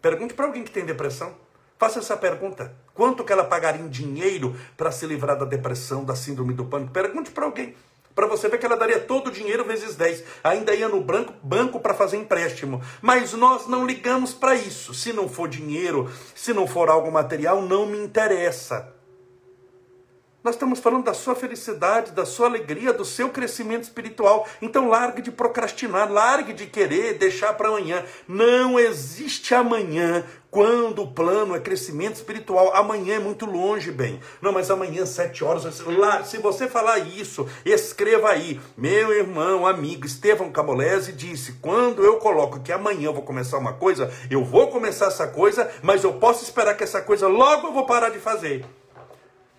Pergunte 0.00 0.34
para 0.34 0.46
alguém 0.46 0.62
que 0.62 0.70
tem 0.70 0.84
depressão. 0.84 1.45
Faça 1.78 1.98
essa 1.98 2.16
pergunta. 2.16 2.72
Quanto 2.94 3.22
que 3.22 3.32
ela 3.32 3.44
pagaria 3.44 3.82
em 3.82 3.88
dinheiro 3.88 4.56
para 4.76 4.90
se 4.90 5.06
livrar 5.06 5.38
da 5.38 5.44
depressão, 5.44 6.04
da 6.04 6.16
síndrome 6.16 6.54
do 6.54 6.64
pânico? 6.64 6.92
Pergunte 6.92 7.30
para 7.30 7.44
alguém. 7.44 7.74
Para 8.14 8.26
você 8.26 8.48
ver 8.48 8.56
que 8.56 8.64
ela 8.64 8.78
daria 8.78 8.98
todo 8.98 9.26
o 9.26 9.30
dinheiro 9.30 9.62
vezes 9.62 9.94
10. 9.94 10.24
Ainda 10.42 10.74
ia 10.74 10.88
no 10.88 11.02
banco, 11.02 11.34
banco 11.42 11.78
para 11.78 11.92
fazer 11.92 12.16
empréstimo. 12.16 12.80
Mas 13.02 13.34
nós 13.34 13.66
não 13.66 13.86
ligamos 13.86 14.32
para 14.32 14.54
isso. 14.54 14.94
Se 14.94 15.12
não 15.12 15.28
for 15.28 15.46
dinheiro, 15.46 16.10
se 16.34 16.54
não 16.54 16.66
for 16.66 16.88
algo 16.88 17.12
material, 17.12 17.60
não 17.60 17.84
me 17.84 17.98
interessa. 17.98 18.95
Nós 20.46 20.54
estamos 20.54 20.78
falando 20.78 21.02
da 21.02 21.12
sua 21.12 21.34
felicidade, 21.34 22.12
da 22.12 22.24
sua 22.24 22.46
alegria, 22.46 22.92
do 22.92 23.04
seu 23.04 23.30
crescimento 23.30 23.82
espiritual. 23.82 24.46
Então 24.62 24.88
largue 24.88 25.20
de 25.20 25.32
procrastinar, 25.32 26.08
largue 26.08 26.52
de 26.52 26.66
querer 26.66 27.14
deixar 27.14 27.54
para 27.54 27.66
amanhã. 27.66 28.04
Não 28.28 28.78
existe 28.78 29.52
amanhã 29.56 30.24
quando 30.48 31.02
o 31.02 31.10
plano 31.10 31.56
é 31.56 31.58
crescimento 31.58 32.14
espiritual. 32.14 32.72
Amanhã 32.76 33.16
é 33.16 33.18
muito 33.18 33.44
longe, 33.44 33.90
bem. 33.90 34.20
Não, 34.40 34.52
mas 34.52 34.70
amanhã, 34.70 35.04
sete 35.04 35.42
horas. 35.42 35.80
Lá, 35.80 36.22
se 36.22 36.38
você 36.38 36.68
falar 36.68 37.00
isso, 37.00 37.44
escreva 37.64 38.30
aí. 38.30 38.60
Meu 38.76 39.12
irmão, 39.12 39.66
amigo, 39.66 40.06
Estevão 40.06 40.52
Camolese 40.52 41.12
disse: 41.12 41.54
quando 41.54 42.04
eu 42.04 42.18
coloco 42.18 42.60
que 42.60 42.70
amanhã 42.70 43.06
eu 43.06 43.14
vou 43.14 43.24
começar 43.24 43.58
uma 43.58 43.72
coisa, 43.72 44.12
eu 44.30 44.44
vou 44.44 44.68
começar 44.68 45.06
essa 45.06 45.26
coisa, 45.26 45.68
mas 45.82 46.04
eu 46.04 46.12
posso 46.12 46.44
esperar 46.44 46.76
que 46.76 46.84
essa 46.84 47.02
coisa 47.02 47.26
logo 47.26 47.66
eu 47.66 47.72
vou 47.72 47.84
parar 47.84 48.10
de 48.10 48.20
fazer. 48.20 48.64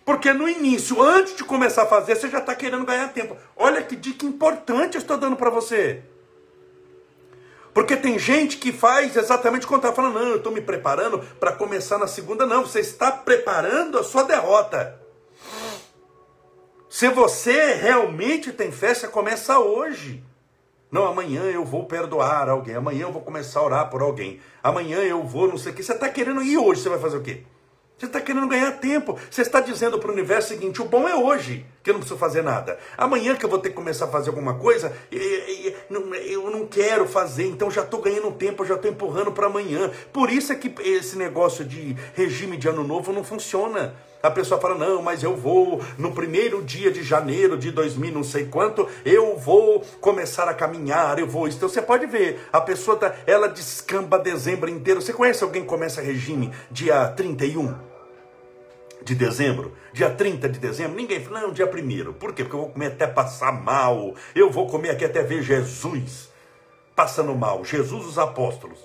Porque 0.08 0.32
no 0.32 0.48
início, 0.48 1.02
antes 1.02 1.36
de 1.36 1.44
começar 1.44 1.84
a 1.84 1.86
fazer, 1.86 2.16
você 2.16 2.30
já 2.30 2.38
está 2.38 2.56
querendo 2.56 2.86
ganhar 2.86 3.10
tempo. 3.10 3.36
Olha 3.58 3.84
que 3.84 3.94
dica 3.94 4.26
importante 4.26 4.96
eu 4.96 5.02
estou 5.02 5.18
dando 5.18 5.36
para 5.36 5.50
você. 5.50 6.02
Porque 7.74 7.98
tem 7.98 8.18
gente 8.18 8.56
que 8.56 8.72
faz 8.72 9.18
exatamente 9.18 9.66
o 9.66 9.68
contrário, 9.68 9.98
falando, 9.98 10.14
não, 10.14 10.30
eu 10.30 10.38
estou 10.38 10.54
me 10.54 10.62
preparando 10.62 11.20
para 11.42 11.52
começar 11.52 11.98
na 11.98 12.08
segunda. 12.08 12.46
Não, 12.46 12.66
você 12.66 12.80
está 12.80 13.12
preparando 13.12 14.00
a 14.00 14.04
sua 14.06 14.24
derrota. 14.24 14.98
Se 16.90 17.10
você 17.10 17.74
realmente 17.74 18.54
tem 18.54 18.72
fé, 18.72 18.94
você 18.94 19.10
começa 19.10 19.60
hoje. 19.60 20.24
Não, 20.90 21.06
amanhã 21.06 21.42
eu 21.42 21.66
vou 21.66 21.84
perdoar 21.84 22.48
alguém, 22.48 22.76
amanhã 22.76 23.02
eu 23.02 23.12
vou 23.12 23.22
começar 23.22 23.60
a 23.60 23.66
orar 23.66 23.90
por 23.90 24.02
alguém, 24.02 24.40
amanhã 24.64 25.00
eu 25.00 25.22
vou 25.22 25.50
não 25.50 25.58
sei 25.58 25.74
o 25.74 25.76
que. 25.76 25.84
Você 25.84 25.92
está 25.92 26.08
querendo 26.08 26.42
ir 26.42 26.58
hoje, 26.58 26.82
você 26.82 26.88
vai 26.88 26.98
fazer 26.98 27.18
o 27.18 27.22
quê? 27.22 27.44
Você 27.98 28.06
está 28.06 28.22
querendo 28.22 28.48
ganhar 28.48 28.74
tempo. 28.74 29.18
Você 29.30 29.42
está 29.42 29.60
dizendo 29.60 29.98
para 29.98 30.10
o 30.10 30.14
universo 30.14 30.54
o 30.54 30.56
seguinte: 30.56 30.82
o 30.82 30.86
bom 30.86 31.08
é 31.08 31.16
hoje, 31.16 31.66
que 31.82 31.90
eu 31.90 31.94
não 31.94 32.00
preciso 32.00 32.20
fazer 32.20 32.44
nada. 32.44 32.78
Amanhã 32.96 33.36
que 33.36 33.44
eu 33.44 33.50
vou 33.50 33.58
ter 33.58 33.70
que 33.70 33.76
começar 33.76 34.06
a 34.06 34.10
fazer 34.10 34.30
alguma 34.30 34.54
coisa, 34.54 34.96
eu 35.12 36.52
não 36.52 36.68
quero 36.68 37.08
fazer, 37.08 37.46
então 37.46 37.72
já 37.72 37.82
estou 37.82 38.00
ganhando 38.00 38.32
tempo, 38.32 38.64
já 38.64 38.76
estou 38.76 38.92
empurrando 38.92 39.32
para 39.32 39.48
amanhã. 39.48 39.90
Por 40.14 40.30
isso 40.30 40.54
é 40.54 40.56
que 40.56 40.74
esse 40.84 41.18
negócio 41.18 41.66
de 41.66 41.98
regime 42.14 42.56
de 42.56 42.68
ano 42.68 42.84
novo 42.84 43.12
não 43.12 43.24
funciona. 43.24 43.96
A 44.22 44.32
pessoa 44.32 44.60
fala, 44.60 44.76
não, 44.76 45.02
mas 45.02 45.24
eu 45.24 45.36
vou, 45.36 45.82
no 45.98 46.12
primeiro 46.12 46.64
dia 46.64 46.92
de 46.92 47.04
janeiro 47.04 47.56
de 47.58 47.72
2000, 47.72 48.12
não 48.12 48.24
sei 48.24 48.46
quanto, 48.46 48.88
eu 49.06 49.38
vou 49.38 49.82
começar 50.02 50.50
a 50.50 50.54
caminhar, 50.54 51.20
eu 51.20 51.28
vou. 51.28 51.48
Então 51.48 51.70
você 51.70 51.82
pode 51.82 52.08
ver, 52.08 52.40
a 52.52 52.60
pessoa, 52.60 52.98
tá, 52.98 53.14
ela 53.26 53.48
descamba 53.48 54.18
dezembro 54.18 54.70
inteiro. 54.70 55.02
Você 55.02 55.14
conhece 55.14 55.44
alguém 55.44 55.62
que 55.62 55.68
começa 55.68 56.02
regime 56.02 56.52
dia 56.72 57.08
31? 57.10 57.87
De 59.08 59.16
dezembro, 59.16 59.74
dia 59.94 60.10
30 60.10 60.50
de 60.50 60.60
dezembro, 60.60 60.98
ninguém 60.98 61.24
fala, 61.24 61.42
não, 61.42 61.52
dia 61.54 61.66
1 61.66 62.14
Por 62.14 62.34
quê? 62.34 62.44
Porque 62.44 62.56
eu 62.56 62.62
vou 62.62 62.70
comer 62.70 62.88
até 62.88 63.08
passar 63.08 63.54
mal. 63.54 64.14
Eu 64.36 64.52
vou 64.52 64.68
comer 64.68 64.90
aqui 64.90 65.06
até 65.06 65.24
ver 65.24 65.42
Jesus 65.42 66.30
passando 66.94 67.34
mal. 67.34 67.64
Jesus, 67.64 68.06
os 68.06 68.20
apóstolos. 68.20 68.78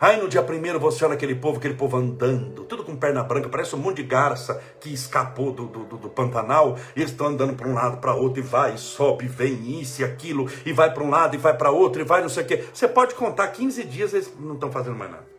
Aí 0.00 0.20
no 0.20 0.28
dia 0.28 0.42
primeiro 0.42 0.80
você 0.80 1.04
olha 1.04 1.14
aquele 1.14 1.36
povo, 1.36 1.58
aquele 1.58 1.74
povo 1.74 1.96
andando, 1.96 2.64
tudo 2.64 2.82
com 2.82 2.96
perna 2.96 3.22
branca, 3.22 3.48
parece 3.48 3.76
um 3.76 3.78
monte 3.78 3.98
de 3.98 4.02
garça 4.02 4.60
que 4.80 4.92
escapou 4.92 5.52
do, 5.52 5.66
do, 5.66 5.84
do, 5.84 6.08
Pantanal, 6.08 6.76
e 6.96 7.00
eles 7.00 7.12
estão 7.12 7.28
andando 7.28 7.54
para 7.54 7.68
um 7.68 7.74
lado, 7.74 7.98
para 7.98 8.12
outro, 8.12 8.40
e 8.40 8.42
vai, 8.42 8.76
sobe, 8.76 9.28
vem, 9.28 9.80
isso 9.80 10.02
e 10.02 10.04
aquilo, 10.04 10.50
e 10.66 10.72
vai 10.72 10.92
para 10.92 11.04
um 11.04 11.10
lado, 11.10 11.36
e 11.36 11.38
vai 11.38 11.56
para 11.56 11.70
outro, 11.70 12.02
e 12.02 12.04
vai 12.04 12.20
não 12.20 12.28
sei 12.28 12.42
o 12.42 12.46
quê. 12.46 12.64
Você 12.74 12.88
pode 12.88 13.14
contar 13.14 13.46
15 13.48 13.84
dias, 13.84 14.12
eles 14.12 14.32
não 14.40 14.54
estão 14.54 14.72
fazendo 14.72 14.96
mais 14.96 15.12
nada. 15.12 15.31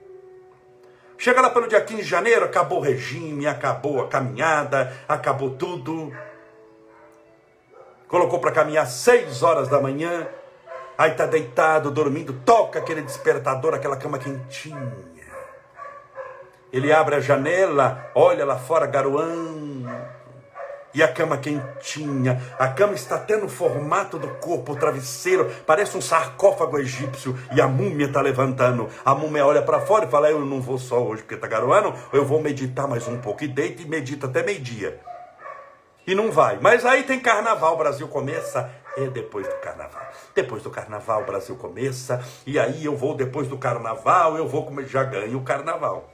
Chega 1.23 1.39
lá 1.39 1.49
pelo 1.49 1.69
dia 1.69 1.79
15 1.79 2.03
de 2.03 2.09
janeiro, 2.09 2.43
acabou 2.43 2.79
o 2.79 2.81
regime, 2.81 3.47
acabou 3.47 4.01
a 4.01 4.09
caminhada, 4.09 4.91
acabou 5.07 5.51
tudo. 5.51 6.11
Colocou 8.09 8.39
para 8.39 8.51
caminhar 8.51 8.85
6 8.85 9.41
horas 9.41 9.69
da 9.69 9.79
manhã, 9.79 10.27
aí 10.97 11.11
tá 11.11 11.25
deitado, 11.25 11.89
dormindo, 11.89 12.33
toca 12.45 12.79
aquele 12.79 13.01
despertador, 13.01 13.73
aquela 13.73 13.95
cama 13.95 14.19
quentinha. 14.19 14.91
Ele 16.73 16.91
abre 16.91 17.15
a 17.15 17.21
janela, 17.21 18.11
olha 18.13 18.43
lá 18.43 18.59
fora, 18.59 18.85
garoando 18.85 19.89
e 20.93 21.01
a 21.01 21.07
cama 21.07 21.37
quentinha. 21.37 22.41
A 22.57 22.67
cama 22.67 22.93
está 22.93 23.15
até 23.15 23.37
no 23.37 23.49
formato 23.49 24.19
do 24.19 24.27
corpo, 24.35 24.73
o 24.73 24.75
travesseiro 24.75 25.49
parece 25.65 25.97
um 25.97 26.01
sarcófago 26.01 26.77
egípcio 26.79 27.37
e 27.55 27.61
a 27.61 27.67
múmia 27.67 28.07
está 28.07 28.21
levantando. 28.21 28.87
A 29.03 29.15
múmia 29.15 29.45
olha 29.45 29.61
para 29.61 29.81
fora 29.81 30.05
e 30.05 30.09
fala: 30.09 30.29
Eu 30.29 30.45
não 30.45 30.61
vou 30.61 30.77
só 30.77 31.01
hoje 31.03 31.23
porque 31.23 31.35
está 31.35 31.47
garoando, 31.47 31.93
eu 32.11 32.25
vou 32.25 32.41
meditar 32.41 32.87
mais 32.87 33.07
um 33.07 33.19
pouco. 33.19 33.43
E 33.43 33.47
deita 33.47 33.81
e 33.81 33.85
medita 33.85 34.27
até 34.27 34.43
meio-dia. 34.43 34.99
E 36.05 36.13
não 36.13 36.31
vai. 36.31 36.59
Mas 36.61 36.85
aí 36.85 37.03
tem 37.03 37.19
carnaval, 37.19 37.75
o 37.75 37.77
Brasil 37.77 38.07
começa 38.07 38.69
é 38.95 39.07
depois 39.07 39.47
do 39.47 39.55
carnaval. 39.55 40.03
Depois 40.35 40.61
do 40.61 40.69
carnaval 40.69 41.23
o 41.23 41.25
Brasil 41.25 41.55
começa, 41.55 42.23
e 42.45 42.59
aí 42.59 42.85
eu 42.85 42.95
vou 42.95 43.15
depois 43.15 43.47
do 43.47 43.57
carnaval, 43.57 44.37
eu 44.37 44.47
vou 44.47 44.71
já 44.85 45.03
ganho 45.03 45.39
o 45.39 45.43
carnaval 45.43 46.12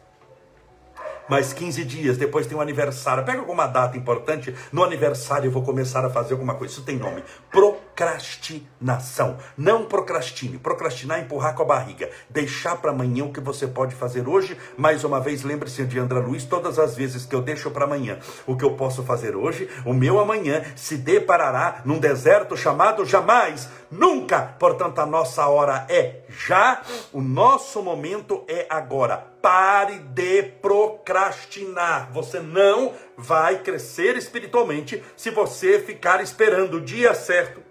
mais 1.29 1.53
15 1.53 1.85
dias, 1.85 2.17
depois 2.17 2.47
tem 2.47 2.57
um 2.57 2.61
aniversário. 2.61 3.23
Pega 3.23 3.39
alguma 3.39 3.67
data 3.67 3.97
importante, 3.97 4.53
no 4.71 4.83
aniversário 4.83 5.47
eu 5.47 5.51
vou 5.51 5.63
começar 5.63 6.03
a 6.03 6.09
fazer 6.09 6.33
alguma 6.33 6.55
coisa. 6.55 6.73
Isso 6.73 6.83
tem 6.83 6.97
nome: 6.97 7.23
procrastinação. 7.51 9.37
Não 9.57 9.85
procrastine. 9.85 10.57
Procrastinar 10.57 11.19
é 11.19 11.21
empurrar 11.21 11.53
com 11.53 11.63
a 11.63 11.65
barriga. 11.65 12.09
Deixar 12.29 12.75
para 12.77 12.91
amanhã 12.91 13.25
o 13.25 13.33
que 13.33 13.39
você 13.39 13.67
pode 13.67 13.93
fazer 13.95 14.27
hoje. 14.27 14.57
Mais 14.77 15.03
uma 15.03 15.19
vez, 15.19 15.43
lembre-se 15.43 15.85
de 15.85 15.99
André 15.99 16.19
Luiz: 16.19 16.45
todas 16.45 16.79
as 16.79 16.95
vezes 16.95 17.25
que 17.25 17.35
eu 17.35 17.41
deixo 17.41 17.69
para 17.71 17.85
amanhã 17.85 18.19
o 18.47 18.57
que 18.57 18.65
eu 18.65 18.71
posso 18.71 19.03
fazer 19.03 19.35
hoje, 19.35 19.69
o 19.85 19.93
meu 19.93 20.19
amanhã 20.19 20.63
se 20.75 20.97
deparará 20.97 21.81
num 21.85 21.99
deserto 21.99 22.57
chamado 22.57 23.05
jamais, 23.05 23.69
nunca. 23.91 24.55
Portanto, 24.59 24.99
a 24.99 25.05
nossa 25.05 25.47
hora 25.47 25.85
é 25.89 26.21
já, 26.29 26.81
o 27.11 27.21
nosso 27.21 27.81
momento 27.81 28.43
é 28.47 28.65
agora. 28.69 29.17
Pare 29.41 29.99
de 29.99 30.43
procrastinar. 30.43 32.11
Você 32.11 32.39
não 32.39 32.93
vai 33.17 33.59
crescer 33.59 34.15
espiritualmente 34.17 35.03
se 35.15 35.29
você 35.29 35.79
ficar 35.79 36.21
esperando 36.21 36.77
o 36.77 36.81
dia 36.81 37.13
certo, 37.13 37.61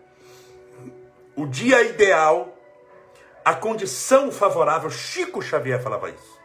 o 1.36 1.46
dia 1.46 1.82
ideal, 1.82 2.56
a 3.44 3.54
condição 3.54 4.30
favorável. 4.30 4.90
Chico 4.90 5.40
Xavier 5.40 5.82
falava 5.82 6.10
isso. 6.10 6.38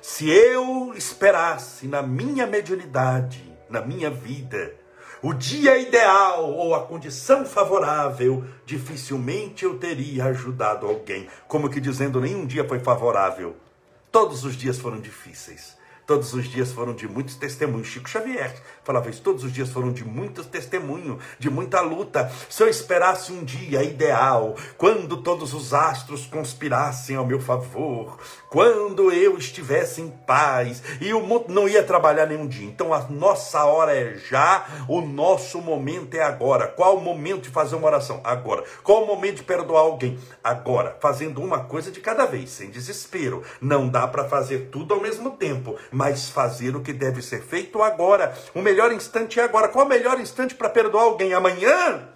Se 0.00 0.28
eu 0.28 0.92
esperasse 0.96 1.86
na 1.86 2.02
minha 2.02 2.44
mediunidade, 2.44 3.56
na 3.68 3.80
minha 3.80 4.10
vida, 4.10 4.74
o 5.22 5.32
dia 5.32 5.78
ideal 5.78 6.50
ou 6.50 6.74
a 6.74 6.84
condição 6.84 7.46
favorável, 7.46 8.44
dificilmente 8.66 9.64
eu 9.64 9.78
teria 9.78 10.24
ajudado 10.24 10.84
alguém. 10.84 11.28
Como 11.46 11.70
que 11.70 11.80
dizendo, 11.80 12.20
nenhum 12.20 12.44
dia 12.44 12.66
foi 12.66 12.80
favorável. 12.80 13.54
Todos 14.10 14.44
os 14.44 14.56
dias 14.56 14.78
foram 14.78 15.00
difíceis. 15.00 15.76
Todos 16.08 16.34
os 16.34 16.48
dias 16.48 16.72
foram 16.72 16.92
de 16.92 17.06
muitos 17.06 17.36
testemunhos. 17.36 17.86
Chico 17.86 18.08
Xavier 18.08 18.60
falava 18.84 19.10
isso. 19.10 19.22
Todos 19.22 19.44
os 19.44 19.52
dias 19.52 19.70
foram 19.70 19.92
de 19.92 20.04
muitos 20.04 20.46
testemunhos, 20.46 21.22
de 21.38 21.48
muita 21.48 21.80
luta. 21.80 22.30
Se 22.48 22.62
eu 22.62 22.68
esperasse 22.68 23.32
um 23.32 23.44
dia 23.44 23.82
ideal, 23.82 24.56
quando 24.76 25.18
todos 25.18 25.54
os 25.54 25.72
astros 25.72 26.26
conspirassem 26.26 27.16
ao 27.16 27.26
meu 27.26 27.40
favor, 27.40 28.18
quando 28.48 29.12
eu 29.12 29.38
estivesse 29.38 30.00
em 30.00 30.08
paz 30.08 30.82
e 31.00 31.12
o 31.14 31.20
mundo 31.20 31.46
não 31.48 31.68
ia 31.68 31.82
trabalhar 31.82 32.26
nenhum 32.26 32.46
dia. 32.46 32.66
Então 32.66 32.92
a 32.92 33.00
nossa 33.08 33.64
hora 33.64 33.96
é 33.96 34.16
já, 34.16 34.66
o 34.88 35.00
nosso 35.00 35.60
momento 35.60 36.14
é 36.14 36.22
agora. 36.22 36.66
Qual 36.66 36.96
o 36.96 37.00
momento 37.00 37.42
de 37.42 37.50
fazer 37.50 37.76
uma 37.76 37.86
oração? 37.86 38.20
Agora. 38.24 38.64
Qual 38.82 39.04
o 39.04 39.06
momento 39.06 39.36
de 39.36 39.44
perdoar 39.44 39.80
alguém? 39.80 40.18
Agora. 40.42 40.96
Fazendo 41.00 41.42
uma 41.42 41.64
coisa 41.64 41.90
de 41.90 42.00
cada 42.00 42.26
vez, 42.26 42.50
sem 42.50 42.70
desespero. 42.70 43.42
Não 43.60 43.88
dá 43.88 44.06
para 44.06 44.28
fazer 44.28 44.68
tudo 44.70 44.94
ao 44.94 45.00
mesmo 45.00 45.30
tempo 45.30 45.76
mas 45.90 46.28
fazer 46.30 46.74
o 46.76 46.80
que 46.80 46.92
deve 46.92 47.22
ser 47.22 47.42
feito 47.42 47.82
agora. 47.82 48.34
O 48.54 48.62
melhor 48.72 48.90
instante 48.92 49.38
é 49.38 49.44
agora. 49.44 49.68
Qual 49.68 49.84
o 49.84 49.88
melhor 49.88 50.18
instante 50.18 50.54
para 50.54 50.70
perdoar 50.70 51.04
alguém? 51.04 51.34
Amanhã? 51.34 52.08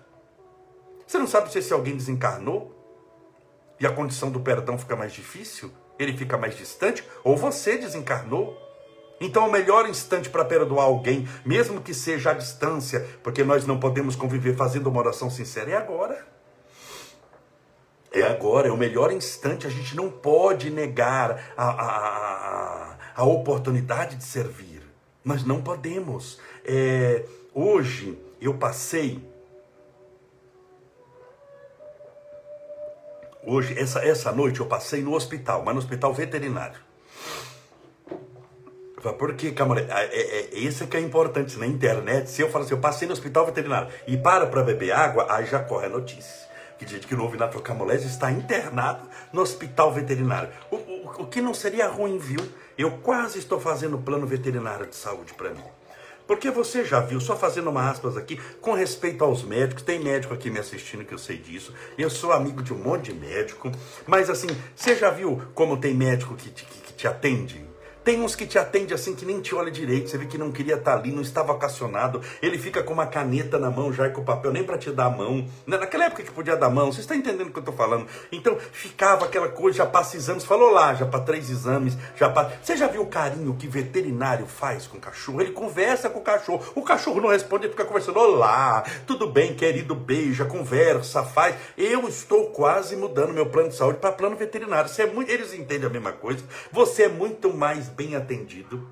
Você 1.06 1.18
não 1.18 1.26
sabe 1.26 1.52
se 1.52 1.58
esse 1.58 1.72
alguém 1.72 1.96
desencarnou? 1.96 2.72
E 3.78 3.86
a 3.86 3.92
condição 3.92 4.30
do 4.30 4.40
perdão 4.40 4.78
fica 4.78 4.96
mais 4.96 5.12
difícil? 5.12 5.70
Ele 5.98 6.16
fica 6.16 6.38
mais 6.38 6.56
distante? 6.56 7.06
Ou 7.22 7.36
você 7.36 7.76
desencarnou? 7.76 8.62
Então, 9.20 9.46
o 9.46 9.52
melhor 9.52 9.88
instante 9.88 10.28
para 10.28 10.44
perdoar 10.44 10.84
alguém, 10.84 11.26
mesmo 11.44 11.80
que 11.80 11.94
seja 11.94 12.30
à 12.30 12.34
distância, 12.34 13.06
porque 13.22 13.42
nós 13.44 13.66
não 13.66 13.80
podemos 13.80 14.14
conviver 14.14 14.56
fazendo 14.56 14.88
uma 14.88 15.00
oração 15.00 15.30
sincera, 15.30 15.70
é 15.70 15.76
agora. 15.76 16.26
É 18.12 18.22
agora, 18.22 18.68
é 18.68 18.70
o 18.70 18.76
melhor 18.76 19.12
instante. 19.12 19.66
A 19.66 19.70
gente 19.70 19.94
não 19.94 20.10
pode 20.10 20.70
negar 20.70 21.52
a, 21.56 21.64
a, 21.64 21.86
a, 21.86 22.96
a 23.14 23.24
oportunidade 23.24 24.16
de 24.16 24.24
servir. 24.24 24.75
Nós 25.26 25.42
não 25.44 25.60
podemos. 25.60 26.38
É, 26.64 27.24
hoje 27.52 28.16
eu 28.40 28.54
passei. 28.54 29.20
Hoje, 33.44 33.76
essa, 33.76 34.04
essa 34.04 34.30
noite 34.30 34.60
eu 34.60 34.66
passei 34.66 35.02
no 35.02 35.14
hospital, 35.14 35.64
mas 35.64 35.74
no 35.74 35.80
hospital 35.80 36.14
veterinário. 36.14 36.78
Por 39.18 39.34
que, 39.34 39.50
Camoré? 39.50 39.86
É, 39.88 40.04
é, 40.14 40.58
esse 40.60 40.84
é 40.84 40.86
que 40.86 40.96
é 40.96 41.00
importante 41.00 41.58
na 41.58 41.66
internet. 41.66 42.30
Se 42.30 42.42
eu 42.42 42.48
falar 42.48 42.64
assim, 42.64 42.74
eu 42.74 42.80
passei 42.80 43.08
no 43.08 43.12
hospital 43.12 43.46
veterinário 43.46 43.88
e 44.06 44.16
para 44.16 44.46
para 44.46 44.62
beber 44.62 44.92
água, 44.92 45.26
aí 45.28 45.46
já 45.46 45.58
corre 45.58 45.86
a 45.86 45.90
notícia 45.90 46.46
que 46.78 46.84
diz 46.84 47.04
que 47.04 47.14
o 47.14 47.18
novo 47.18 47.34
Inato 47.34 47.60
Camolés 47.60 48.04
está 48.04 48.30
internado 48.30 49.08
no 49.32 49.40
hospital 49.40 49.92
veterinário. 49.92 50.50
O, 50.70 50.76
o, 51.18 51.26
que 51.26 51.40
não 51.40 51.54
seria 51.54 51.88
ruim, 51.88 52.18
viu? 52.18 52.40
Eu 52.76 52.98
quase 52.98 53.38
estou 53.38 53.60
fazendo 53.60 53.98
plano 53.98 54.26
veterinário 54.26 54.86
de 54.86 54.96
saúde 54.96 55.34
para 55.34 55.50
mim. 55.50 55.64
Porque 56.26 56.50
você 56.50 56.84
já 56.84 57.00
viu, 57.00 57.20
só 57.20 57.36
fazendo 57.36 57.70
uma 57.70 57.88
aspas 57.88 58.16
aqui, 58.16 58.40
com 58.60 58.72
respeito 58.72 59.22
aos 59.22 59.44
médicos, 59.44 59.84
tem 59.84 60.02
médico 60.02 60.34
aqui 60.34 60.50
me 60.50 60.58
assistindo 60.58 61.04
que 61.04 61.14
eu 61.14 61.18
sei 61.18 61.36
disso, 61.36 61.72
eu 61.96 62.10
sou 62.10 62.32
amigo 62.32 62.62
de 62.62 62.74
um 62.74 62.78
monte 62.78 63.12
de 63.12 63.14
médico, 63.14 63.70
mas 64.06 64.28
assim, 64.28 64.48
você 64.74 64.96
já 64.96 65.08
viu 65.10 65.40
como 65.54 65.76
tem 65.76 65.94
médico 65.94 66.34
que 66.34 66.50
te, 66.50 66.64
que, 66.64 66.80
que 66.80 66.92
te 66.94 67.06
atende? 67.06 67.64
Tem 68.06 68.22
uns 68.22 68.36
que 68.36 68.46
te 68.46 68.56
atende 68.56 68.94
assim 68.94 69.16
que 69.16 69.24
nem 69.24 69.40
te 69.40 69.52
olha 69.52 69.68
direito, 69.68 70.08
você 70.08 70.16
vê 70.16 70.26
que 70.26 70.38
não 70.38 70.52
queria 70.52 70.76
estar 70.76 70.96
ali, 70.96 71.10
não 71.10 71.22
estava 71.22 71.50
ocasionado. 71.52 72.22
Ele 72.40 72.56
fica 72.56 72.80
com 72.80 72.92
uma 72.92 73.08
caneta 73.08 73.58
na 73.58 73.68
mão 73.68 73.92
já 73.92 74.06
e 74.06 74.10
com 74.10 74.20
o 74.20 74.24
papel 74.24 74.52
nem 74.52 74.62
para 74.62 74.78
te 74.78 74.92
dar 74.92 75.06
a 75.06 75.10
mão. 75.10 75.44
Né, 75.66 75.76
naquela 75.76 76.04
época 76.04 76.22
que 76.22 76.30
podia 76.30 76.54
dar 76.54 76.70
mão, 76.70 76.92
você 76.92 77.00
está 77.00 77.16
entendendo 77.16 77.48
o 77.48 77.50
que 77.50 77.58
eu 77.58 77.62
estou 77.62 77.74
falando? 77.74 78.06
Então 78.30 78.56
ficava 78.70 79.24
aquela 79.24 79.48
coisa, 79.48 79.78
já 79.78 79.86
passa 79.86 80.16
exames, 80.16 80.44
falou 80.44 80.70
lá, 80.70 80.94
já 80.94 81.04
para 81.04 81.18
três 81.18 81.50
exames, 81.50 81.98
já 82.14 82.28
para. 82.28 82.52
Você 82.62 82.76
já 82.76 82.86
viu 82.86 83.02
o 83.02 83.08
carinho 83.08 83.56
que 83.56 83.66
veterinário 83.66 84.46
faz 84.46 84.86
com 84.86 84.98
o 84.98 85.00
cachorro? 85.00 85.40
Ele 85.40 85.50
conversa 85.50 86.08
com 86.08 86.20
o 86.20 86.22
cachorro, 86.22 86.64
o 86.76 86.82
cachorro 86.82 87.20
não 87.20 87.30
responde, 87.30 87.64
ele 87.64 87.72
fica 87.72 87.84
conversando, 87.84 88.20
olá, 88.20 88.84
tudo 89.04 89.26
bem, 89.26 89.56
querido, 89.56 89.96
beija, 89.96 90.44
conversa, 90.44 91.24
faz. 91.24 91.56
Eu 91.76 92.06
estou 92.06 92.50
quase 92.50 92.94
mudando 92.94 93.34
meu 93.34 93.46
plano 93.46 93.70
de 93.70 93.74
saúde 93.74 93.98
para 93.98 94.12
plano 94.12 94.36
veterinário. 94.36 94.88
É 94.96 95.06
muito... 95.06 95.28
Eles 95.28 95.52
entendem 95.52 95.88
a 95.88 95.92
mesma 95.92 96.12
coisa. 96.12 96.44
Você 96.70 97.02
é 97.02 97.08
muito 97.08 97.52
mais 97.52 97.95
bem 97.96 98.14
atendido. 98.14 98.86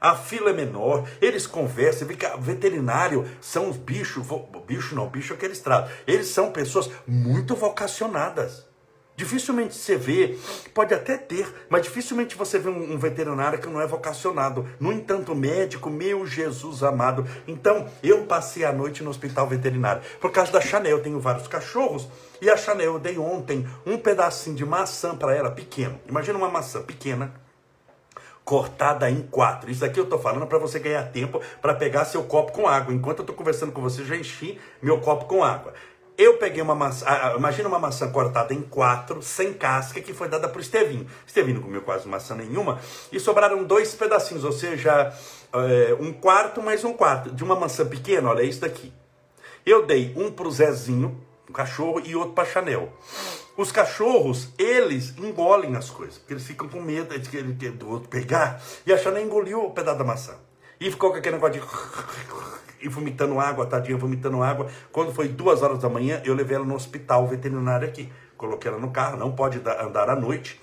A 0.00 0.14
fila 0.14 0.50
é 0.50 0.52
menor, 0.52 1.08
eles 1.22 1.46
conversam, 1.46 2.06
que 2.06 2.26
veterinário 2.38 3.26
são 3.40 3.70
os 3.70 3.76
bichos, 3.76 4.26
bicho 4.66 4.94
não, 4.94 5.08
bicho 5.08 5.32
é 5.32 5.36
aquele 5.36 5.54
estrado. 5.54 5.90
Eles 6.06 6.28
são 6.28 6.52
pessoas 6.52 6.90
muito 7.06 7.54
vocacionadas. 7.54 8.66
Dificilmente 9.16 9.74
você 9.74 9.96
vê, 9.96 10.38
pode 10.74 10.92
até 10.92 11.16
ter, 11.16 11.66
mas 11.70 11.82
dificilmente 11.82 12.36
você 12.36 12.58
vê 12.58 12.68
um, 12.68 12.92
um, 12.92 12.98
veterinário 12.98 13.58
que 13.58 13.66
não 13.66 13.80
é 13.80 13.86
vocacionado. 13.86 14.68
No 14.78 14.92
entanto, 14.92 15.34
médico, 15.34 15.88
meu 15.88 16.26
Jesus 16.26 16.82
amado. 16.82 17.26
Então, 17.48 17.86
eu 18.02 18.26
passei 18.26 18.62
a 18.62 18.72
noite 18.72 19.02
no 19.02 19.08
hospital 19.08 19.48
veterinário. 19.48 20.02
Por 20.20 20.30
causa 20.30 20.52
da 20.52 20.60
Chanel, 20.60 20.98
eu 20.98 21.02
tenho 21.02 21.18
vários 21.18 21.48
cachorros. 21.48 22.06
E 22.42 22.50
a 22.50 22.58
Chanel, 22.58 22.92
eu 22.92 22.98
dei 22.98 23.16
ontem 23.16 23.66
um 23.86 23.96
pedacinho 23.96 24.54
de 24.54 24.66
maçã 24.66 25.16
para 25.16 25.34
ela, 25.34 25.50
pequeno. 25.50 25.98
Imagina 26.06 26.36
uma 26.36 26.50
maçã 26.50 26.82
pequena, 26.82 27.32
cortada 28.46 29.10
em 29.10 29.22
quatro. 29.22 29.68
Isso 29.68 29.84
aqui 29.84 29.98
eu 29.98 30.04
estou 30.04 30.20
falando 30.20 30.46
para 30.46 30.56
você 30.56 30.78
ganhar 30.78 31.02
tempo 31.10 31.42
para 31.60 31.74
pegar 31.74 32.04
seu 32.04 32.22
copo 32.22 32.52
com 32.52 32.68
água. 32.68 32.94
Enquanto 32.94 33.18
eu 33.18 33.22
estou 33.24 33.34
conversando 33.34 33.72
com 33.72 33.82
você, 33.82 34.04
já 34.04 34.16
enchi 34.16 34.58
meu 34.80 35.00
copo 35.00 35.24
com 35.24 35.42
água. 35.42 35.74
Eu 36.16 36.38
peguei 36.38 36.62
uma 36.62 36.74
maçã, 36.74 37.04
imagina 37.36 37.68
uma 37.68 37.80
maçã 37.80 38.08
cortada 38.08 38.54
em 38.54 38.62
quatro, 38.62 39.20
sem 39.20 39.52
casca, 39.52 40.00
que 40.00 40.14
foi 40.14 40.28
dada 40.28 40.48
para 40.48 40.58
o 40.58 40.60
Estevinho. 40.62 41.08
Estevinho 41.26 41.56
não 41.56 41.62
comeu 41.64 41.82
quase 41.82 42.08
maçã 42.08 42.36
nenhuma, 42.36 42.80
e 43.12 43.20
sobraram 43.20 43.64
dois 43.64 43.94
pedacinhos, 43.94 44.42
ou 44.42 44.52
seja, 44.52 45.12
é, 45.52 45.94
um 46.00 46.14
quarto 46.14 46.62
mais 46.62 46.84
um 46.84 46.94
quarto, 46.94 47.30
de 47.32 47.44
uma 47.44 47.54
maçã 47.54 47.84
pequena, 47.84 48.30
olha 48.30 48.42
isso 48.42 48.62
daqui. 48.62 48.94
Eu 49.66 49.84
dei 49.84 50.14
um 50.16 50.30
para 50.30 50.48
o 50.48 50.50
Zezinho, 50.50 51.20
um 51.50 51.52
cachorro, 51.52 52.00
e 52.02 52.16
outro 52.16 52.32
para 52.32 52.46
Chanel. 52.46 52.90
Os 53.56 53.72
cachorros, 53.72 54.50
eles 54.58 55.16
engolem 55.16 55.74
as 55.76 55.88
coisas, 55.88 56.18
porque 56.18 56.34
eles 56.34 56.46
ficam 56.46 56.68
com 56.68 56.80
medo 56.80 57.18
de 57.18 57.28
que 57.28 57.38
ele 57.38 57.54
do 57.70 57.88
outro 57.88 58.08
pegar. 58.08 58.62
E 58.86 58.92
a 58.92 58.98
Xana 58.98 59.20
engoliu 59.20 59.64
o 59.64 59.70
pedaço 59.70 59.98
da 59.98 60.04
maçã. 60.04 60.34
E 60.78 60.90
ficou 60.90 61.10
com 61.10 61.16
aquele 61.16 61.36
negócio 61.36 61.60
de. 61.60 61.66
E 62.78 62.88
vomitando 62.88 63.40
água, 63.40 63.64
tadinha, 63.64 63.96
vomitando 63.96 64.42
água. 64.42 64.70
Quando 64.92 65.10
foi 65.12 65.28
duas 65.28 65.62
horas 65.62 65.78
da 65.78 65.88
manhã, 65.88 66.20
eu 66.24 66.34
levei 66.34 66.56
ela 66.56 66.66
no 66.66 66.74
hospital 66.74 67.26
veterinário 67.26 67.88
aqui. 67.88 68.12
Coloquei 68.36 68.70
ela 68.70 68.78
no 68.78 68.90
carro, 68.90 69.16
não 69.16 69.32
pode 69.32 69.58
andar 69.80 70.10
à 70.10 70.14
noite. 70.14 70.60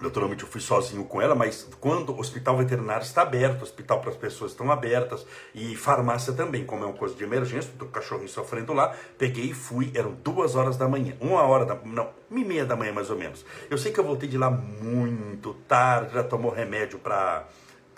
Naturalmente 0.00 0.44
eu 0.44 0.48
fui 0.48 0.60
sozinho 0.60 1.04
com 1.04 1.20
ela, 1.20 1.34
mas 1.34 1.68
quando 1.80 2.12
o 2.12 2.20
hospital 2.20 2.56
veterinário 2.56 3.02
está 3.02 3.22
aberto, 3.22 3.60
o 3.60 3.64
hospital 3.64 4.00
para 4.00 4.10
as 4.10 4.16
pessoas 4.16 4.52
estão 4.52 4.70
abertas 4.70 5.26
e 5.54 5.74
farmácia 5.74 6.32
também, 6.32 6.64
como 6.64 6.84
é 6.84 6.86
uma 6.86 6.96
coisa 6.96 7.14
de 7.14 7.24
emergência, 7.24 7.72
do 7.72 7.86
cachorrinho 7.86 8.28
sofrendo 8.28 8.72
lá, 8.72 8.94
peguei 9.16 9.46
e 9.46 9.54
fui, 9.54 9.90
eram 9.94 10.12
duas 10.12 10.54
horas 10.54 10.76
da 10.76 10.88
manhã, 10.88 11.16
uma 11.20 11.42
hora 11.42 11.64
da, 11.64 11.74
não, 11.84 12.10
uma 12.30 12.40
e 12.40 12.44
meia 12.44 12.64
da 12.64 12.76
manhã 12.76 12.92
mais 12.92 13.10
ou 13.10 13.16
menos. 13.16 13.44
Eu 13.68 13.76
sei 13.76 13.92
que 13.92 13.98
eu 13.98 14.04
voltei 14.04 14.28
de 14.28 14.38
lá 14.38 14.50
muito 14.50 15.54
tarde, 15.66 16.14
já 16.14 16.22
tomou 16.22 16.52
remédio 16.52 16.98
para 16.98 17.46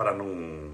para 0.00 0.14
não 0.14 0.70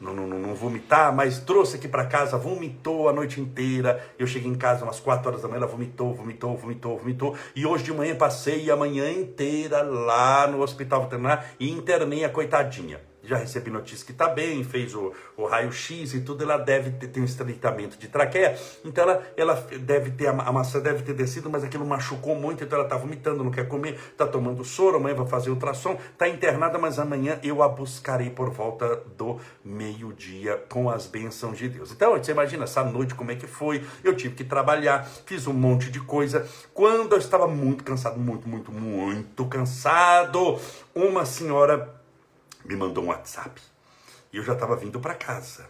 não, 0.00 0.14
não, 0.14 0.38
não, 0.38 0.54
vomitar, 0.54 1.12
mas 1.14 1.40
trouxe 1.40 1.76
aqui 1.76 1.88
para 1.88 2.06
casa, 2.06 2.38
vomitou 2.38 3.08
a 3.08 3.12
noite 3.12 3.40
inteira. 3.40 4.00
Eu 4.18 4.26
cheguei 4.26 4.48
em 4.50 4.54
casa 4.54 4.84
umas 4.84 5.00
4 5.00 5.28
horas 5.28 5.42
da 5.42 5.48
manhã, 5.48 5.58
ela 5.58 5.66
vomitou, 5.66 6.14
vomitou, 6.14 6.56
vomitou, 6.56 6.98
vomitou. 6.98 7.36
E 7.56 7.66
hoje 7.66 7.84
de 7.84 7.92
manhã 7.92 8.14
passei 8.14 8.70
a 8.70 8.76
manhã 8.76 9.10
inteira 9.10 9.82
lá 9.82 10.46
no 10.46 10.62
hospital 10.62 11.02
veterinário 11.02 11.42
e 11.58 11.70
internei 11.70 12.24
a 12.24 12.28
coitadinha 12.28 13.07
já 13.28 13.36
recebi 13.36 13.70
notícia 13.70 14.06
que 14.06 14.12
está 14.12 14.28
bem, 14.28 14.64
fez 14.64 14.94
o, 14.94 15.12
o 15.36 15.44
raio-x 15.44 16.14
e 16.14 16.20
tudo, 16.20 16.42
ela 16.42 16.56
deve 16.56 16.90
ter, 16.92 17.08
ter 17.08 17.20
um 17.20 17.24
estreitamento 17.24 17.98
de 17.98 18.08
traqueia, 18.08 18.58
então 18.84 19.04
ela, 19.04 19.22
ela 19.36 19.54
deve 19.80 20.10
ter, 20.12 20.28
a 20.28 20.52
maçã 20.52 20.80
deve 20.80 21.02
ter 21.02 21.12
descido, 21.12 21.50
mas 21.50 21.62
aquilo 21.62 21.84
machucou 21.84 22.34
muito, 22.34 22.64
então 22.64 22.78
ela 22.78 22.86
está 22.86 22.96
vomitando, 22.96 23.44
não 23.44 23.50
quer 23.50 23.68
comer, 23.68 23.94
está 23.94 24.26
tomando 24.26 24.64
soro, 24.64 24.96
amanhã 24.96 25.14
vai 25.14 25.26
fazer 25.26 25.50
ultrassom, 25.50 25.98
está 26.12 26.26
internada, 26.26 26.78
mas 26.78 26.98
amanhã 26.98 27.38
eu 27.42 27.62
a 27.62 27.68
buscarei 27.68 28.30
por 28.30 28.50
volta 28.50 28.96
do 29.16 29.38
meio-dia 29.62 30.64
com 30.68 30.88
as 30.88 31.06
bênçãos 31.06 31.58
de 31.58 31.68
Deus. 31.68 31.92
Então, 31.92 32.16
você 32.16 32.32
imagina 32.32 32.64
essa 32.64 32.82
noite 32.82 33.14
como 33.14 33.30
é 33.30 33.34
que 33.34 33.46
foi, 33.46 33.84
eu 34.02 34.16
tive 34.16 34.34
que 34.34 34.44
trabalhar, 34.44 35.06
fiz 35.26 35.46
um 35.46 35.52
monte 35.52 35.90
de 35.90 36.00
coisa, 36.00 36.48
quando 36.72 37.12
eu 37.12 37.18
estava 37.18 37.46
muito 37.46 37.84
cansado, 37.84 38.18
muito, 38.18 38.48
muito, 38.48 38.72
muito 38.72 39.44
cansado, 39.46 40.58
uma 40.94 41.26
senhora 41.26 41.97
me 42.68 42.76
mandou 42.76 43.02
um 43.02 43.08
WhatsApp. 43.08 43.60
E 44.30 44.36
eu 44.36 44.44
já 44.44 44.52
estava 44.52 44.76
vindo 44.76 45.00
para 45.00 45.14
casa. 45.14 45.66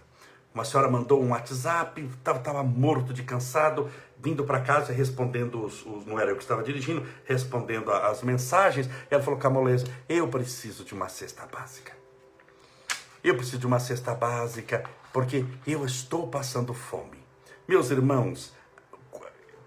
Uma 0.53 0.65
senhora 0.65 0.91
mandou 0.91 1.23
um 1.23 1.31
WhatsApp, 1.31 2.05
estava 2.19 2.65
morto 2.65 3.15
de 3.15 3.23
cansado, 3.23 3.89
vindo 4.19 4.45
para 4.45 4.61
casa 4.61 4.93
respondendo, 4.93 5.65
os, 5.65 5.87
os, 5.87 6.05
não 6.05 6.19
era 6.19 6.31
eu 6.31 6.37
que 6.37 6.43
estava 6.43 6.63
dirigindo, 6.63 7.07
respondendo 7.25 7.93
as 7.93 8.23
mensagens. 8.23 8.91
Ela 9.09 9.23
falou, 9.23 9.39
Camoleza, 9.39 9.87
eu 10.09 10.27
preciso 10.27 10.85
de 10.85 10.93
uma 10.93 11.09
cesta 11.09 11.47
básica. 11.47 11.93
Eu 13.23 13.37
preciso 13.37 13.59
de 13.59 13.67
uma 13.67 13.79
cesta 13.79 14.15
básica, 14.15 14.85
porque 15.13 15.45
eu 15.65 15.85
estou 15.85 16.27
passando 16.27 16.75
fome. 16.75 17.19
Meus 17.69 17.91
irmãos, 17.91 18.53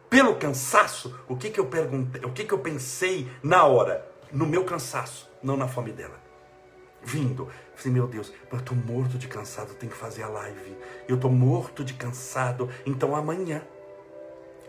pelo 0.10 0.36
cansaço, 0.36 1.18
o 1.30 1.38
que, 1.38 1.50
que 1.50 1.60
eu 1.60 1.68
perguntei, 1.68 2.22
o 2.26 2.34
que, 2.34 2.44
que 2.44 2.54
eu 2.54 2.60
pensei 2.60 3.32
na 3.42 3.64
hora? 3.64 4.06
No 4.32 4.46
meu 4.46 4.66
cansaço, 4.66 5.30
não 5.42 5.56
na 5.56 5.68
fome 5.68 5.94
dela. 5.94 6.31
Vindo, 7.04 7.48
falei, 7.76 7.94
meu 7.94 8.08
Deus, 8.08 8.32
eu 8.52 8.60
estou 8.60 8.78
morto 8.78 9.18
de 9.18 9.28
cansado, 9.28 9.74
tenho 9.74 9.92
que 9.92 9.98
fazer 9.98 10.24
a 10.24 10.28
live. 10.28 10.78
Eu 11.08 11.16
estou 11.16 11.32
morto 11.32 11.84
de 11.84 11.94
cansado, 11.94 12.70
então 12.86 13.16
amanhã 13.16 13.62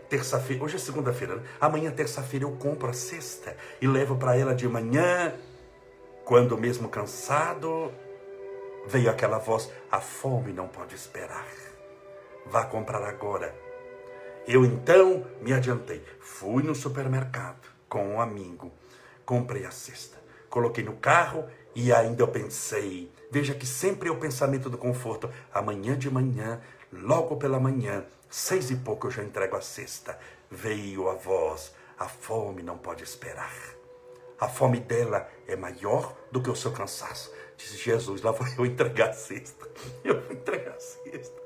terça-feira, 0.09 0.63
hoje 0.63 0.75
é 0.75 0.79
segunda-feira, 0.79 1.37
né? 1.37 1.43
amanhã 1.59 1.89
terça-feira 1.89 2.45
eu 2.45 2.51
compro 2.51 2.87
a 2.87 2.93
cesta 2.93 3.57
e 3.81 3.87
levo 3.87 4.15
para 4.15 4.37
ela 4.37 4.53
de 4.53 4.67
manhã, 4.67 5.33
quando 6.23 6.55
mesmo 6.57 6.87
cansado, 6.87 7.91
veio 8.85 9.09
aquela 9.09 9.37
voz: 9.39 9.71
a 9.91 9.99
fome 9.99 10.53
não 10.53 10.67
pode 10.67 10.95
esperar. 10.95 11.47
Vá 12.45 12.65
comprar 12.65 13.03
agora. 13.03 13.55
Eu 14.47 14.65
então 14.65 15.25
me 15.41 15.53
adiantei, 15.53 16.03
fui 16.19 16.61
no 16.61 16.75
supermercado 16.75 17.69
com 17.87 18.15
um 18.15 18.21
amigo, 18.21 18.71
comprei 19.25 19.65
a 19.65 19.71
cesta, 19.71 20.17
coloquei 20.49 20.83
no 20.83 20.93
carro 20.93 21.45
e 21.75 21.91
ainda 21.91 22.23
eu 22.23 22.27
pensei, 22.27 23.11
veja 23.31 23.53
que 23.53 23.65
sempre 23.65 24.09
é 24.09 24.11
o 24.11 24.19
pensamento 24.19 24.69
do 24.69 24.77
conforto, 24.77 25.29
amanhã 25.53 25.97
de 25.97 26.09
manhã, 26.09 26.61
logo 26.91 27.37
pela 27.37 27.59
manhã, 27.59 28.05
Seis 28.35 28.71
e 28.71 28.75
pouco 28.75 29.05
eu 29.05 29.11
já 29.11 29.21
entrego 29.23 29.55
a 29.55 29.61
cesta. 29.61 30.17
Veio 30.49 31.07
a 31.07 31.13
voz: 31.13 31.71
a 31.99 32.07
fome 32.07 32.63
não 32.63 32.79
pode 32.79 33.03
esperar. 33.03 33.53
A 34.39 34.49
fome 34.49 34.79
dela 34.79 35.29
é 35.47 35.55
maior 35.55 36.17
do 36.31 36.41
que 36.41 36.49
o 36.49 36.55
seu 36.55 36.71
cansaço. 36.71 37.31
Disse 37.55 37.77
Jesus: 37.77 38.23
lá 38.23 38.31
vou 38.31 38.47
eu 38.57 38.65
entregar 38.65 39.11
a 39.11 39.13
cesta. 39.13 39.69
Eu 40.03 40.19
vou 40.19 40.31
entregar 40.31 40.73
a 40.73 40.79
cesta. 40.79 41.41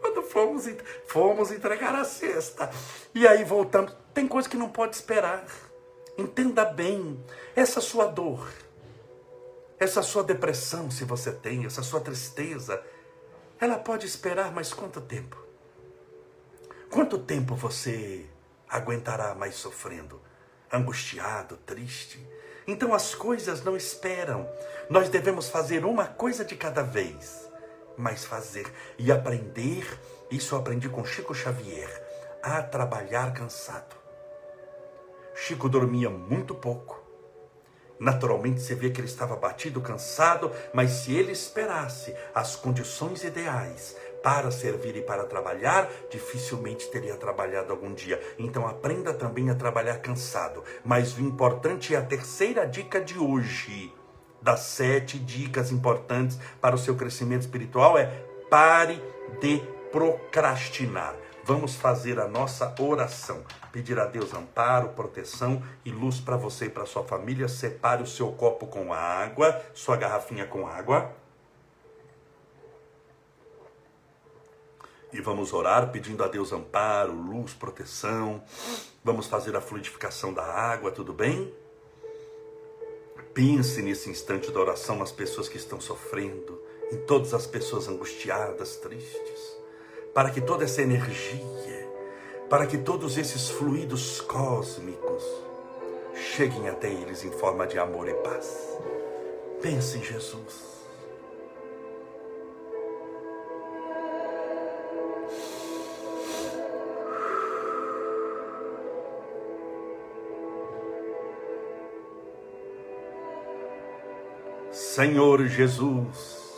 Quando 0.00 0.22
fomos, 0.22 0.66
fomos 1.08 1.50
entregar 1.50 1.96
a 1.96 2.04
cesta. 2.04 2.70
E 3.12 3.26
aí 3.26 3.42
voltamos. 3.42 3.92
Tem 4.14 4.28
coisa 4.28 4.48
que 4.48 4.56
não 4.56 4.68
pode 4.68 4.94
esperar. 4.94 5.44
Entenda 6.16 6.64
bem. 6.64 7.18
Essa 7.56 7.80
sua 7.80 8.06
dor, 8.06 8.48
essa 9.80 10.02
sua 10.02 10.22
depressão, 10.22 10.90
se 10.90 11.04
você 11.06 11.32
tem, 11.32 11.64
essa 11.64 11.82
sua 11.82 12.02
tristeza, 12.02 12.84
ela 13.58 13.78
pode 13.78 14.06
esperar 14.06 14.52
mais 14.52 14.74
quanto 14.74 15.00
tempo? 15.00 15.42
Quanto 16.90 17.18
tempo 17.18 17.54
você 17.54 18.26
aguentará 18.68 19.34
mais 19.34 19.54
sofrendo? 19.54 20.20
Angustiado, 20.70 21.56
triste? 21.56 22.24
Então 22.66 22.92
as 22.92 23.14
coisas 23.14 23.64
não 23.64 23.74
esperam. 23.74 24.46
Nós 24.90 25.08
devemos 25.08 25.48
fazer 25.48 25.82
uma 25.86 26.04
coisa 26.04 26.44
de 26.44 26.56
cada 26.56 26.82
vez, 26.82 27.48
mas 27.96 28.22
fazer 28.22 28.70
e 28.98 29.10
aprender. 29.10 29.98
Isso 30.30 30.54
eu 30.54 30.58
aprendi 30.58 30.90
com 30.90 31.06
Chico 31.06 31.34
Xavier, 31.34 31.90
a 32.42 32.62
trabalhar 32.62 33.32
cansado. 33.32 33.96
Chico 35.34 35.70
dormia 35.70 36.10
muito 36.10 36.54
pouco. 36.54 36.99
Naturalmente 38.00 38.62
você 38.62 38.74
vê 38.74 38.88
que 38.88 38.98
ele 38.98 39.06
estava 39.06 39.36
batido, 39.36 39.78
cansado, 39.82 40.50
mas 40.72 40.90
se 40.90 41.14
ele 41.14 41.32
esperasse 41.32 42.14
as 42.34 42.56
condições 42.56 43.22
ideais 43.22 43.94
para 44.22 44.50
servir 44.50 44.96
e 44.96 45.02
para 45.02 45.24
trabalhar, 45.24 45.86
dificilmente 46.10 46.90
teria 46.90 47.14
trabalhado 47.16 47.72
algum 47.72 47.92
dia. 47.92 48.18
Então 48.38 48.66
aprenda 48.66 49.12
também 49.12 49.50
a 49.50 49.54
trabalhar 49.54 49.98
cansado. 49.98 50.64
Mas 50.82 51.16
o 51.18 51.20
importante 51.20 51.94
é 51.94 51.98
a 51.98 52.02
terceira 52.02 52.66
dica 52.66 53.00
de 53.00 53.18
hoje, 53.18 53.92
das 54.40 54.60
sete 54.60 55.18
dicas 55.18 55.70
importantes 55.70 56.38
para 56.58 56.74
o 56.74 56.78
seu 56.78 56.96
crescimento 56.96 57.42
espiritual 57.42 57.98
é 57.98 58.06
pare 58.48 59.02
de 59.40 59.62
procrastinar. 59.92 61.19
Vamos 61.44 61.74
fazer 61.74 62.18
a 62.20 62.28
nossa 62.28 62.74
oração. 62.78 63.44
Pedir 63.72 63.98
a 63.98 64.04
Deus 64.04 64.34
amparo, 64.34 64.90
proteção 64.90 65.62
e 65.84 65.90
luz 65.90 66.20
para 66.20 66.36
você 66.36 66.66
e 66.66 66.70
para 66.70 66.86
sua 66.86 67.02
família. 67.02 67.48
Separe 67.48 68.02
o 68.02 68.06
seu 68.06 68.30
copo 68.32 68.66
com 68.66 68.92
água, 68.92 69.60
sua 69.74 69.96
garrafinha 69.96 70.46
com 70.46 70.66
água. 70.66 71.12
E 75.12 75.20
vamos 75.20 75.52
orar 75.52 75.90
pedindo 75.90 76.22
a 76.22 76.28
Deus 76.28 76.52
amparo, 76.52 77.12
luz, 77.12 77.52
proteção. 77.52 78.42
Vamos 79.02 79.26
fazer 79.26 79.56
a 79.56 79.60
fluidificação 79.60 80.32
da 80.32 80.44
água, 80.44 80.92
tudo 80.92 81.12
bem? 81.12 81.52
Pense 83.34 83.80
nesse 83.82 84.10
instante 84.10 84.50
da 84.50 84.60
oração 84.60 84.96
nas 84.96 85.10
pessoas 85.10 85.48
que 85.48 85.56
estão 85.56 85.80
sofrendo, 85.80 86.60
em 86.92 86.96
todas 87.06 87.32
as 87.32 87.46
pessoas 87.46 87.88
angustiadas, 87.88 88.76
tristes, 88.76 89.59
para 90.14 90.30
que 90.30 90.40
toda 90.40 90.64
essa 90.64 90.82
energia, 90.82 91.88
para 92.48 92.66
que 92.66 92.78
todos 92.78 93.16
esses 93.16 93.48
fluidos 93.50 94.20
cósmicos 94.20 95.24
cheguem 96.14 96.68
até 96.68 96.88
eles 96.90 97.24
em 97.24 97.30
forma 97.30 97.66
de 97.66 97.78
amor 97.78 98.08
e 98.08 98.14
paz. 98.14 98.76
Pense 99.62 99.98
em 99.98 100.02
Jesus. 100.02 100.70
Senhor 114.72 115.46
Jesus, 115.46 116.52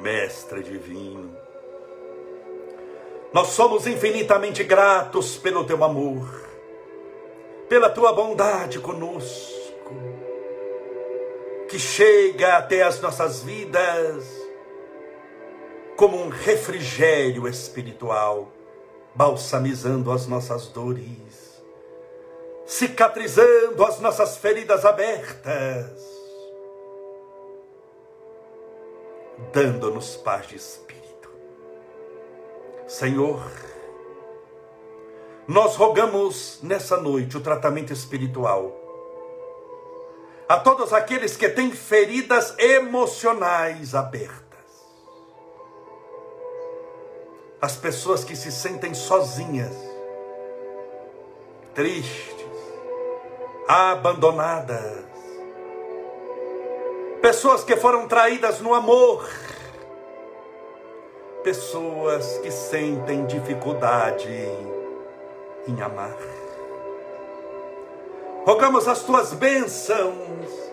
Mestre 0.00 0.62
Divino, 0.62 1.43
nós 3.34 3.48
somos 3.48 3.86
infinitamente 3.86 4.64
gratos 4.64 5.36
pelo 5.36 5.64
teu 5.64 5.84
amor, 5.84 6.48
pela 7.68 7.90
tua 7.90 8.14
bondade 8.14 8.78
conosco, 8.78 9.94
que 11.68 11.78
chega 11.78 12.56
até 12.56 12.82
as 12.82 13.00
nossas 13.00 13.42
vidas 13.42 14.24
como 15.96 16.16
um 16.16 16.28
refrigério 16.28 17.46
espiritual, 17.46 18.52
balsamizando 19.14 20.10
as 20.10 20.26
nossas 20.26 20.68
dores, 20.68 21.62
cicatrizando 22.64 23.84
as 23.84 24.00
nossas 24.00 24.38
feridas 24.38 24.84
abertas 24.84 26.14
dando-nos 29.52 30.16
paz 30.16 30.46
de 30.48 30.56
espírito. 30.56 31.03
Senhor, 32.94 33.42
nós 35.48 35.74
rogamos 35.74 36.60
nessa 36.62 36.96
noite 36.96 37.36
o 37.36 37.40
tratamento 37.40 37.92
espiritual 37.92 38.72
a 40.48 40.60
todos 40.60 40.92
aqueles 40.92 41.36
que 41.36 41.48
têm 41.48 41.72
feridas 41.72 42.56
emocionais 42.56 43.96
abertas. 43.96 44.44
As 47.60 47.74
pessoas 47.74 48.22
que 48.22 48.36
se 48.36 48.52
sentem 48.52 48.94
sozinhas, 48.94 49.74
tristes, 51.74 52.46
abandonadas, 53.66 55.04
pessoas 57.20 57.64
que 57.64 57.74
foram 57.74 58.06
traídas 58.06 58.60
no 58.60 58.72
amor, 58.72 59.28
pessoas 61.44 62.38
que 62.38 62.50
sentem 62.50 63.26
dificuldade 63.26 64.32
em 65.68 65.82
amar. 65.82 66.16
Rogamos 68.46 68.88
as 68.88 69.02
tuas 69.02 69.34
bênçãos, 69.34 70.72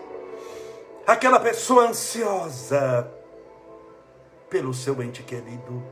aquela 1.06 1.38
pessoa 1.38 1.88
ansiosa 1.88 3.06
pelo 4.48 4.72
seu 4.72 5.02
ente 5.02 5.22
querido, 5.22 5.82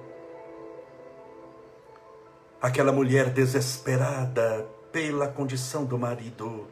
aquela 2.61 2.91
mulher 2.91 3.29
desesperada 3.29 4.67
pela 4.91 5.29
condição 5.29 5.85
do 5.85 5.99
marido, 5.99 6.67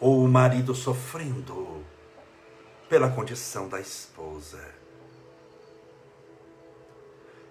ou 0.00 0.22
o 0.24 0.28
marido 0.28 0.72
sofrendo 0.72 1.84
pela 2.88 3.10
condição 3.10 3.68
da 3.68 3.80
esposa. 3.80 4.77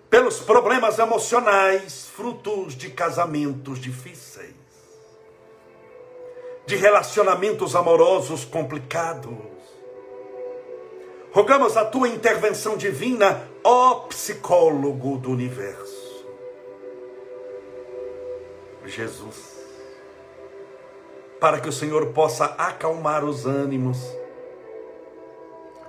Pelos 0.09 0.39
problemas 0.39 0.99
emocionais, 0.99 2.07
frutos 2.07 2.75
de 2.75 2.89
casamentos 2.89 3.79
difíceis, 3.79 4.55
de 6.65 6.75
relacionamentos 6.75 7.75
amorosos 7.75 8.45
complicados. 8.45 9.37
Rogamos 11.31 11.75
a 11.75 11.85
tua 11.85 12.07
intervenção 12.07 12.77
divina, 12.77 13.49
ó 13.63 14.07
psicólogo 14.07 15.17
do 15.17 15.31
universo. 15.31 16.25
Jesus, 18.85 19.57
para 21.39 21.59
que 21.59 21.67
o 21.67 21.73
Senhor 21.73 22.13
possa 22.13 22.45
acalmar 22.45 23.25
os 23.25 23.45
ânimos, 23.45 23.99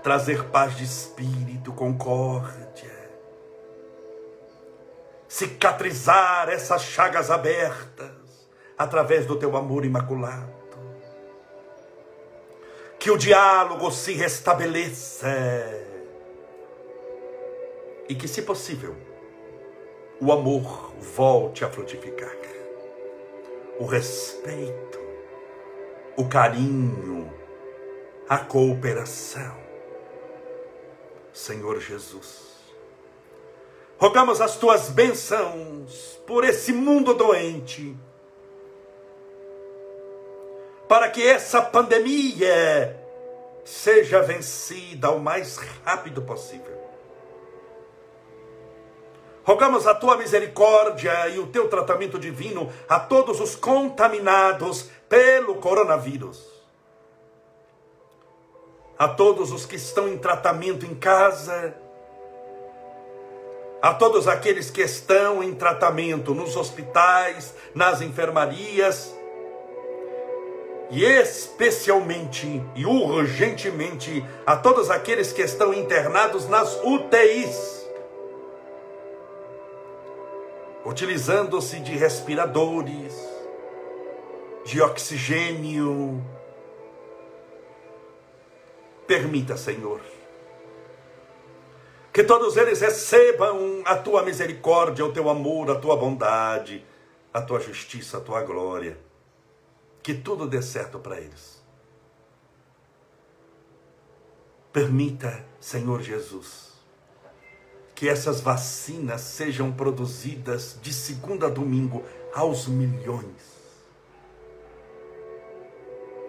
trazer 0.03 0.45
paz 0.47 0.77
de 0.77 0.85
espírito, 0.85 1.73
concórdia, 1.73 2.98
cicatrizar 5.29 6.49
essas 6.49 6.83
chagas 6.83 7.31
abertas 7.31 8.11
através 8.77 9.27
do 9.27 9.37
teu 9.37 9.57
amor 9.57 9.85
imaculado. 9.85 10.57
Que 12.99 13.11
o 13.11 13.19
diálogo 13.19 13.91
se 13.91 14.15
restabeleça 14.15 15.29
e 18.09 18.15
que, 18.15 18.27
se 18.27 18.43
possível, 18.43 18.97
o 20.21 20.33
amor 20.33 20.93
volte 20.99 21.65
a 21.65 21.71
frutificar. 21.71 22.37
O 23.79 23.85
respeito, 23.85 24.99
o 26.17 26.29
carinho, 26.29 27.33
a 28.29 28.39
cooperação. 28.39 29.57
Senhor 31.33 31.79
Jesus, 31.79 32.48
rogamos 33.99 34.41
as 34.41 34.57
tuas 34.57 34.89
bênçãos 34.89 36.19
por 36.27 36.45
esse 36.45 36.73
mundo 36.73 37.15
doente, 37.15 37.97
para 40.89 41.11
que 41.11 41.27
essa 41.27 41.61
pandemia 41.61 42.99
seja 43.65 44.23
vencida 44.23 45.11
o 45.11 45.21
mais 45.21 45.59
rápido 45.85 46.23
possível 46.23 46.79
Rogamos 49.49 49.87
a 49.87 49.95
tua 49.95 50.15
misericórdia 50.15 51.27
e 51.31 51.39
o 51.39 51.47
teu 51.47 51.71
tratamento 51.71 52.19
divino 52.19 52.71
a 52.87 53.01
todos 53.01 53.41
os 53.41 53.57
contaminados 53.57 54.91
pelo 55.09 55.55
coronavírus. 55.55 56.47
A 58.99 59.09
todos 59.09 59.51
os 59.51 59.65
que 59.65 59.77
estão 59.77 60.07
em 60.07 60.19
tratamento 60.19 60.85
em 60.85 60.95
casa, 60.95 61.75
a 63.81 63.95
todos 63.95 64.27
aqueles 64.27 64.71
que 64.71 64.83
estão 64.83 65.43
em 65.43 65.55
tratamento 65.55 66.35
nos 66.35 66.57
hospitais, 66.57 67.55
nas 67.75 68.01
enfermarias, 68.01 69.15
e 70.91 71.05
especialmente 71.05 72.63
e 72.75 72.87
urgentemente 72.87 74.25
a 74.47 74.57
todos 74.57 74.91
aqueles 74.91 75.33
que 75.33 75.43
estão 75.43 75.75
internados 75.75 76.49
nas 76.49 76.81
UTIs 76.83 77.79
utilizando-se 80.89 81.81
de 81.81 81.93
respiradores, 81.97 83.15
de 84.65 84.81
oxigênio. 84.81 86.25
Permita, 89.07 89.57
Senhor, 89.57 90.01
que 92.19 92.25
todos 92.25 92.57
eles 92.57 92.81
recebam 92.81 93.81
a 93.85 93.95
tua 93.95 94.25
misericórdia, 94.25 95.07
o 95.07 95.13
teu 95.13 95.31
amor, 95.31 95.71
a 95.71 95.79
tua 95.79 95.97
bondade, 95.97 96.85
a 97.33 97.41
tua 97.41 97.61
justiça, 97.61 98.19
a 98.19 98.21
tua 98.21 98.43
glória. 98.43 98.99
Que 100.03 100.13
tudo 100.15 100.45
dê 100.45 100.61
certo 100.61 100.99
para 100.99 101.21
eles. 101.21 101.63
Permita, 104.73 105.47
Senhor 105.61 106.03
Jesus, 106.03 106.73
que 107.95 108.09
essas 108.09 108.41
vacinas 108.41 109.21
sejam 109.21 109.71
produzidas 109.71 110.77
de 110.83 110.93
segunda 110.93 111.47
a 111.47 111.51
domingo 111.51 112.03
aos 112.35 112.67
milhões. 112.67 113.63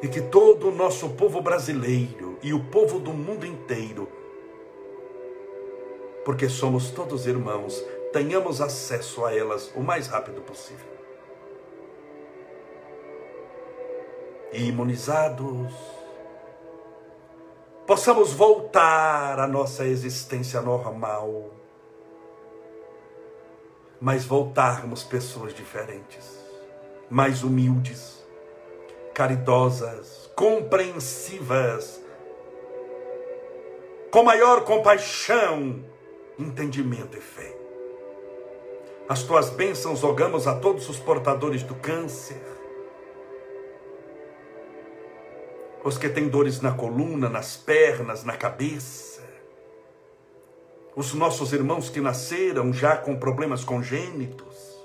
E 0.04 0.08
que 0.08 0.22
todo 0.22 0.68
o 0.68 0.76
nosso 0.76 1.10
povo 1.16 1.42
brasileiro 1.42 2.38
e 2.44 2.54
o 2.54 2.64
povo 2.66 3.00
do 3.00 3.12
mundo 3.12 3.44
inteiro, 3.44 4.19
porque 6.30 6.48
somos 6.48 6.92
todos 6.92 7.26
irmãos, 7.26 7.84
tenhamos 8.14 8.62
acesso 8.62 9.26
a 9.26 9.36
elas 9.36 9.72
o 9.76 9.80
mais 9.80 10.06
rápido 10.06 10.42
possível. 10.42 10.86
E 14.54 14.66
imunizados, 14.68 15.74
possamos 17.88 18.32
voltar 18.32 19.40
à 19.40 19.48
nossa 19.48 19.86
existência 19.86 20.62
normal 20.62 21.50
mas 24.00 24.24
voltarmos 24.24 25.04
pessoas 25.04 25.52
diferentes, 25.52 26.40
mais 27.10 27.42
humildes, 27.42 28.24
caridosas, 29.16 30.30
compreensivas, 30.36 32.00
com 34.12 34.22
maior 34.22 34.64
compaixão, 34.64 35.84
entendimento 36.40 37.18
e 37.18 37.22
fé. 37.22 37.56
As 39.08 39.24
tuas 39.24 39.50
bênçãos 39.50 40.02
rogamos 40.02 40.48
a 40.48 40.56
todos 40.56 40.88
os 40.88 40.98
portadores 40.98 41.64
do 41.64 41.76
câncer, 41.76 42.42
os 45.84 45.98
que 45.98 46.10
têm 46.10 46.28
dores 46.28 46.62
na 46.62 46.72
coluna, 46.72 47.30
nas 47.30 47.58
pernas, 47.58 48.24
na 48.24 48.38
cabeça, 48.38 49.24
os 50.96 51.14
nossos 51.14 51.54
irmãos 51.54 51.90
que 51.90 52.02
nasceram 52.02 52.72
já 52.72 52.98
com 52.98 53.16
problemas 53.16 53.64
congênitos, 53.64 54.80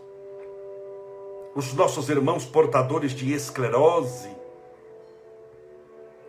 os 1.54 1.72
nossos 1.72 2.08
irmãos 2.08 2.44
portadores 2.44 3.12
de 3.12 3.32
esclerose, 3.32 4.30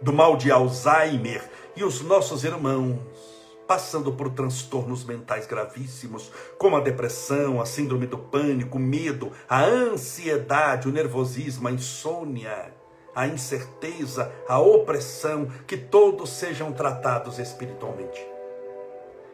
do 0.01 0.13
mal 0.13 0.37
de 0.37 0.51
Alzheimer. 0.51 1.49
E 1.75 1.83
os 1.83 2.01
nossos 2.01 2.43
irmãos 2.43 3.34
passando 3.67 4.11
por 4.11 4.29
transtornos 4.29 5.03
mentais 5.03 5.47
gravíssimos, 5.47 6.31
como 6.57 6.75
a 6.75 6.81
depressão, 6.81 7.61
a 7.61 7.65
síndrome 7.65 8.07
do 8.07 8.17
pânico, 8.17 8.77
o 8.77 8.81
medo, 8.81 9.31
a 9.49 9.63
ansiedade, 9.63 10.87
o 10.87 10.91
nervosismo, 10.91 11.67
a 11.67 11.71
insônia, 11.71 12.73
a 13.15 13.27
incerteza, 13.27 14.31
a 14.47 14.59
opressão, 14.59 15.47
que 15.65 15.77
todos 15.77 16.29
sejam 16.29 16.71
tratados 16.71 17.39
espiritualmente 17.39 18.35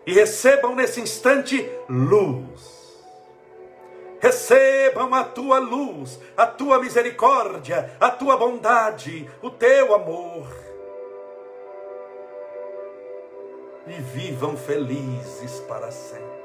e 0.06 0.14
recebam 0.14 0.76
nesse 0.76 1.00
instante 1.00 1.70
luz. 1.88 2.82
Recebam 4.20 5.14
a 5.16 5.24
tua 5.24 5.58
luz, 5.58 6.20
a 6.38 6.46
tua 6.46 6.80
misericórdia, 6.80 7.96
a 8.00 8.10
tua 8.10 8.38
bondade, 8.38 9.28
o 9.42 9.50
teu 9.50 9.96
amor. 9.96 10.71
E 13.88 13.94
vivam 13.94 14.56
felizes 14.56 15.60
para 15.68 15.92
sempre. 15.92 16.42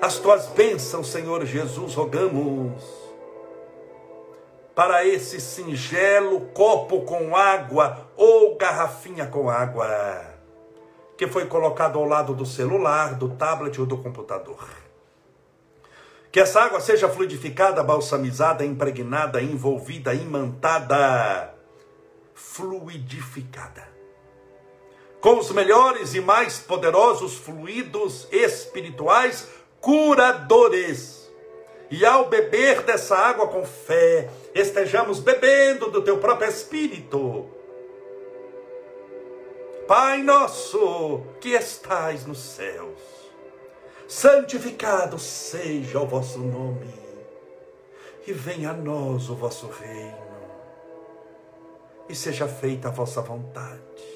As 0.00 0.18
tuas 0.18 0.46
bênçãos, 0.48 1.10
Senhor 1.10 1.44
Jesus, 1.44 1.94
rogamos 1.94 2.82
para 4.74 5.06
esse 5.06 5.40
singelo 5.40 6.42
copo 6.52 7.02
com 7.02 7.34
água 7.34 8.08
ou 8.16 8.56
garrafinha 8.56 9.26
com 9.26 9.48
água 9.48 10.36
que 11.16 11.26
foi 11.26 11.46
colocado 11.46 11.98
ao 11.98 12.04
lado 12.04 12.34
do 12.34 12.44
celular, 12.44 13.14
do 13.14 13.30
tablet 13.30 13.80
ou 13.80 13.86
do 13.86 13.96
computador. 13.96 14.68
Que 16.30 16.40
essa 16.40 16.60
água 16.60 16.80
seja 16.80 17.08
fluidificada, 17.08 17.82
balsamizada, 17.82 18.64
impregnada, 18.64 19.40
envolvida, 19.40 20.12
imantada, 20.12 21.54
fluidificada. 22.34 23.95
Com 25.26 25.40
os 25.40 25.50
melhores 25.50 26.14
e 26.14 26.20
mais 26.20 26.60
poderosos 26.60 27.34
fluidos 27.34 28.28
espirituais 28.30 29.48
curadores. 29.80 31.28
E 31.90 32.06
ao 32.06 32.28
beber 32.28 32.82
dessa 32.82 33.16
água 33.16 33.48
com 33.48 33.64
fé, 33.64 34.30
estejamos 34.54 35.18
bebendo 35.18 35.90
do 35.90 36.00
teu 36.02 36.18
próprio 36.18 36.48
espírito 36.48 37.50
Pai 39.88 40.22
nosso 40.22 41.24
que 41.40 41.54
estais 41.54 42.24
nos 42.24 42.38
céus, 42.38 43.00
santificado 44.06 45.18
seja 45.18 45.98
o 45.98 46.06
vosso 46.06 46.38
nome, 46.38 46.94
e 48.28 48.32
venha 48.32 48.70
a 48.70 48.74
nós 48.74 49.28
o 49.28 49.34
vosso 49.34 49.66
reino, 49.66 50.38
e 52.08 52.14
seja 52.14 52.46
feita 52.46 52.86
a 52.86 52.92
vossa 52.92 53.20
vontade, 53.20 54.15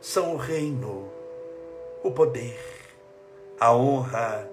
são 0.00 0.34
o 0.34 0.36
reino, 0.36 1.10
o 2.02 2.10
poder, 2.10 2.58
a 3.58 3.74
honra 3.74 4.50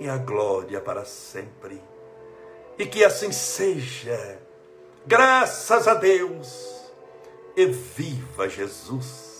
e 0.00 0.08
a 0.08 0.16
glória 0.16 0.80
para 0.80 1.04
sempre. 1.04 1.82
E 2.78 2.86
que 2.86 3.04
assim 3.04 3.32
seja, 3.32 4.38
graças 5.06 5.86
a 5.86 5.94
Deus, 5.94 6.76
e 7.56 7.66
viva 7.66 8.48
Jesus. 8.48 9.34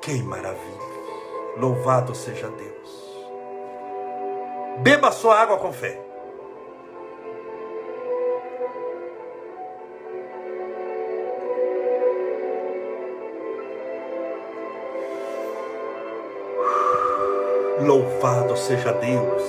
Que 0.00 0.22
maravilha! 0.22 0.88
Louvado 1.58 2.14
seja 2.14 2.48
Deus. 2.48 2.78
Beba 4.78 5.12
sua 5.12 5.38
água 5.38 5.58
com 5.58 5.72
fé. 5.72 6.07
Louvado 18.18 18.56
seja 18.56 18.92
Deus. 18.94 19.42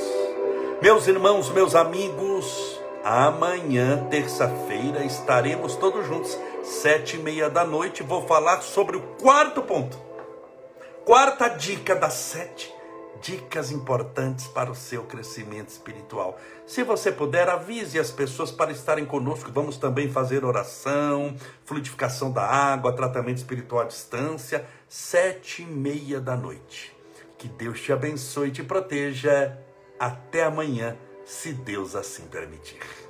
Meus 0.80 1.08
irmãos, 1.08 1.50
meus 1.50 1.74
amigos, 1.74 2.80
amanhã, 3.04 4.06
terça-feira, 4.12 5.04
estaremos 5.04 5.76
todos 5.76 6.06
juntos, 6.06 6.38
sete 6.62 7.16
e 7.16 7.20
meia 7.20 7.50
da 7.50 7.66
noite. 7.66 8.04
Vou 8.04 8.28
falar 8.28 8.62
sobre 8.62 8.96
o 8.96 9.02
quarto 9.20 9.64
ponto. 9.64 9.98
Quarta 11.04 11.48
dica 11.48 11.96
das 11.96 12.14
sete 12.14 12.72
dicas 13.24 13.72
importantes 13.72 14.46
para 14.46 14.70
o 14.70 14.76
seu 14.76 15.02
crescimento 15.02 15.70
espiritual. 15.70 16.38
Se 16.68 16.84
você 16.84 17.12
puder, 17.12 17.50
avise 17.50 17.98
as 17.98 18.12
pessoas 18.12 18.52
para 18.52 18.72
estarem 18.72 19.04
conosco. 19.04 19.52
Vamos 19.52 19.78
também 19.78 20.12
fazer 20.12 20.46
oração, 20.46 21.36
fluidificação 21.66 22.32
da 22.32 22.46
água, 22.46 22.94
tratamento 22.94 23.38
espiritual 23.38 23.82
à 23.82 23.86
distância, 23.86 24.64
sete 24.88 25.64
e 25.64 25.66
meia 25.66 26.22
da 26.22 26.36
noite. 26.36 26.99
Que 27.40 27.48
Deus 27.48 27.82
te 27.82 27.94
abençoe 27.94 28.50
e 28.50 28.52
te 28.52 28.64
proteja. 28.64 29.58
Até 29.98 30.44
amanhã, 30.44 30.96
se 31.26 31.54
Deus 31.54 31.96
assim 31.96 32.28
permitir. 32.28 33.09